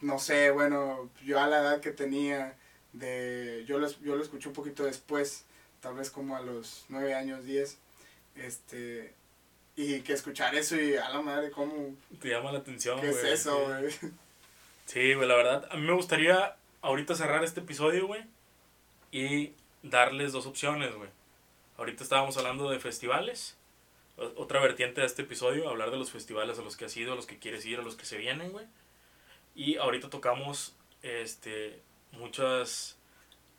[0.00, 2.54] no sé, bueno, yo a la edad que tenía,
[2.92, 5.44] de, yo lo, yo lo escuché un poquito después,
[5.80, 7.78] tal vez como a los nueve años, diez,
[8.36, 9.12] este,
[9.78, 11.94] y que escuchar eso y a la madre, ¿cómo?
[12.20, 13.92] Te llama la atención, ¿Qué es güey, eso, güey?
[14.86, 15.68] Sí, güey, la verdad.
[15.70, 18.24] A mí me gustaría ahorita cerrar este episodio, güey.
[19.12, 19.52] Y
[19.84, 21.10] darles dos opciones, güey.
[21.76, 23.56] Ahorita estábamos hablando de festivales.
[24.16, 27.16] Otra vertiente de este episodio, hablar de los festivales a los que has ido, a
[27.16, 28.66] los que quieres ir, a los que se vienen, güey.
[29.54, 32.96] Y ahorita tocamos este muchas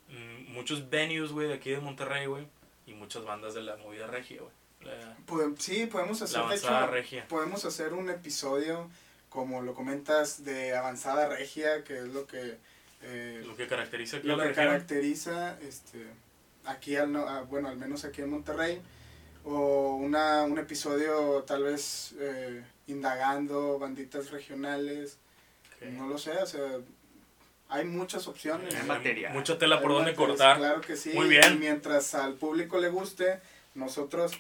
[0.10, 2.46] mm, muchos venues, güey, de aquí de Monterrey, güey,
[2.88, 4.60] y muchas bandas de la movida regia, güey.
[4.82, 5.16] La,
[5.58, 7.28] sí, podemos la hacer, de hecho, regia.
[7.28, 8.90] podemos hacer un episodio,
[9.30, 12.58] como lo comentas, de avanzada regia, que es lo que,
[13.02, 14.66] eh, Lo que caracteriza aquí a lo la que región.
[14.68, 16.06] caracteriza este,
[16.66, 18.82] aquí, al, no- ah, bueno, al menos aquí en Monterrey,
[19.44, 25.18] o una, un episodio tal vez eh, indagando banditas regionales,
[25.92, 26.78] no lo sé, o sea,
[27.70, 28.74] hay muchas opciones.
[28.76, 29.26] Hay.
[29.32, 30.58] Mucha tela por donde cortar.
[30.58, 31.12] Claro que sí.
[31.14, 31.54] Muy bien.
[31.54, 33.40] Y mientras al público le guste,
[33.76, 34.34] nosotros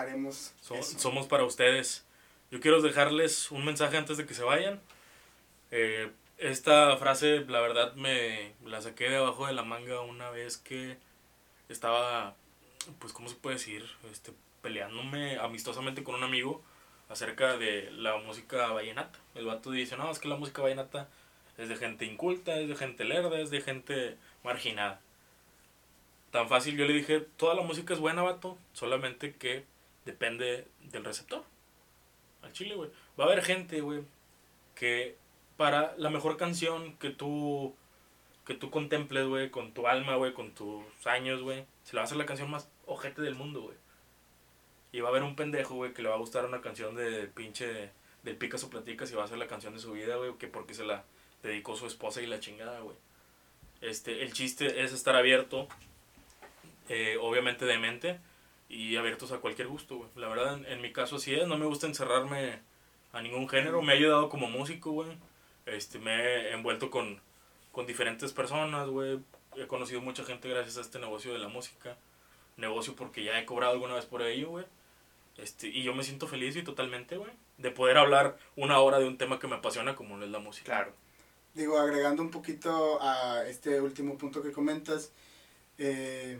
[0.00, 0.98] haremos So- eso.
[0.98, 2.04] somos para ustedes.
[2.50, 4.80] Yo quiero dejarles un mensaje antes de que se vayan.
[5.70, 10.56] Eh, esta frase, la verdad, me la saqué de abajo de la manga una vez
[10.56, 10.96] que
[11.68, 12.34] estaba,
[12.98, 13.84] pues, ¿cómo se puede decir?
[14.10, 14.32] Este,
[14.62, 16.62] peleándome amistosamente con un amigo
[17.08, 19.18] acerca de la música vallenata.
[19.34, 21.08] El vato dice, no, es que la música vallenata
[21.58, 25.00] es de gente inculta, es de gente lerda, es de gente marginada.
[26.30, 29.64] Tan fácil, yo le dije, toda la música es buena, vato, solamente que
[30.08, 31.44] depende del receptor.
[32.42, 32.90] Al chile, güey.
[33.18, 34.00] Va a haber gente, güey,
[34.74, 35.16] que
[35.58, 37.74] para la mejor canción que tú
[38.46, 42.02] que tú contemples, güey, con tu alma, güey, con tus años, güey, se le va
[42.02, 43.76] a hacer la canción más ojete del mundo, güey.
[44.90, 47.26] Y va a haber un pendejo, güey, que le va a gustar una canción de
[47.26, 47.90] pinche
[48.22, 50.72] del Picasso Platicas y va a ser la canción de su vida, güey, que porque
[50.72, 51.04] se la
[51.42, 52.96] dedicó su esposa y la chingada, güey.
[53.82, 55.68] Este, el chiste es estar abierto,
[56.88, 58.20] eh, obviamente de mente,
[58.68, 60.10] y abiertos a cualquier gusto, güey.
[60.16, 62.60] La verdad, en, en mi caso así es, no me gusta encerrarme
[63.12, 65.16] a ningún género, me ha ayudado como músico, güey.
[65.66, 67.20] Este, me he envuelto con,
[67.72, 69.20] con diferentes personas, güey.
[69.56, 71.96] He conocido mucha gente gracias a este negocio de la música.
[72.56, 74.66] Negocio porque ya he cobrado alguna vez por ello, güey.
[75.36, 79.06] Este, y yo me siento feliz y totalmente, güey, de poder hablar una hora de
[79.06, 80.66] un tema que me apasiona como es la música.
[80.66, 80.92] Claro.
[81.54, 85.12] Digo, agregando un poquito a este último punto que comentas,
[85.78, 86.38] eh,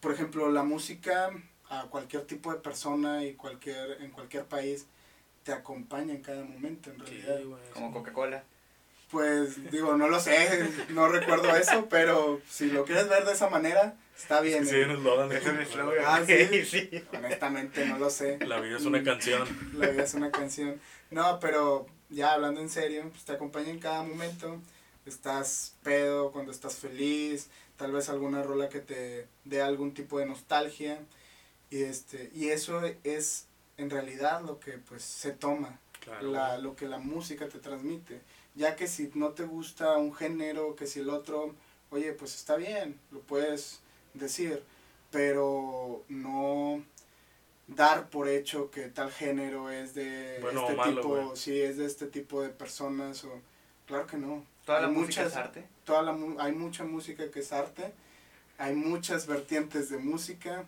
[0.00, 1.30] por ejemplo, la música
[1.70, 4.86] a cualquier tipo de persona y cualquier en cualquier país
[5.44, 7.44] te acompaña en cada momento, en Sí, realidad.
[7.48, 7.92] güey, Como sí.
[7.94, 8.44] Coca-Cola.
[9.10, 13.48] Pues digo, no lo sé, no recuerdo eso, pero si lo quieres ver de esa
[13.48, 14.66] manera, está bien.
[14.66, 14.86] Sí, eh.
[14.86, 16.04] un Es un eslogan.
[16.04, 16.64] Ah, sí.
[16.64, 16.90] sí.
[17.16, 18.38] Honestamente, no lo sé.
[18.44, 19.46] La vida es una canción.
[19.74, 20.80] La vida es una canción.
[21.10, 24.58] No, pero ya hablando en serio, pues te acompaña en cada momento.
[25.06, 30.26] Estás pedo, cuando estás feliz, tal vez alguna rola que te dé algún tipo de
[30.26, 30.98] nostalgia.
[31.74, 33.46] Y, este, y eso es
[33.78, 36.30] en realidad lo que pues se toma, Claro.
[36.30, 38.20] la, lo que la música te transmite.
[38.54, 41.54] Ya que si no te gusta un género, que si el otro,
[41.90, 43.80] oye, pues está bien, lo puedes
[44.12, 44.62] decir,
[45.10, 46.84] pero no
[47.66, 51.36] dar por hecho que tal género es de Bueno este malo, tipo, güey.
[51.36, 53.40] sí, es de este tipo de personas o
[53.86, 54.44] claro que no.
[54.66, 55.64] Toda la música es arte.
[55.84, 57.92] Toda la hay mucha música que es arte,
[58.58, 60.64] hay muchas vertientes de música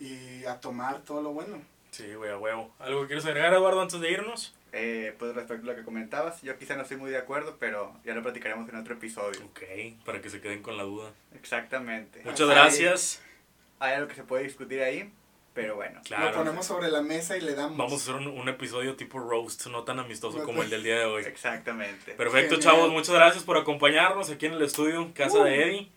[0.00, 1.60] y a tomar todo lo bueno.
[1.90, 2.70] Sí, güey, a huevo.
[2.78, 4.54] ¿Algo que quieres agregar, Eduardo, antes de irnos?
[4.72, 7.94] Eh, pues respecto a lo que comentabas, yo quizá no estoy muy de acuerdo, pero
[8.04, 9.40] ya lo platicaremos en otro episodio.
[9.46, 9.62] Ok,
[10.04, 11.10] para que se queden con la duda.
[11.34, 12.20] Exactamente.
[12.24, 13.22] Muchas Hay- gracias.
[13.78, 15.10] Hay algo que se puede discutir ahí,
[15.54, 16.00] pero bueno.
[16.04, 16.26] Claro.
[16.30, 17.78] Lo ponemos sobre la mesa y le damos.
[17.78, 20.82] Vamos a hacer un, un episodio tipo roast, no tan amistoso No como el del
[20.82, 21.22] día de hoy.
[21.24, 22.12] Exactamente.
[22.12, 22.60] Perfecto, Genial.
[22.74, 22.90] chavos.
[22.92, 25.90] Muchas gracias por acompañarnos aquí en el estudio, casa de Eddie.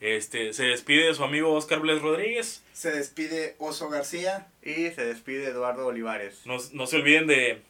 [0.00, 2.64] Este, se despide de su amigo Oscar Bles Rodríguez.
[2.72, 4.48] Se despide Oso García.
[4.62, 6.40] Y se despide Eduardo Olivares.
[6.46, 7.62] No, no se olviden de,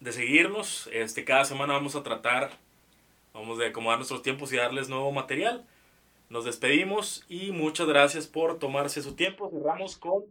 [0.00, 0.90] de seguirnos.
[0.92, 2.50] Este, cada semana vamos a tratar,
[3.32, 5.64] vamos a acomodar nuestros tiempos y darles nuevo material.
[6.28, 9.48] Nos despedimos y muchas gracias por tomarse su tiempo.
[9.48, 10.24] Cerramos con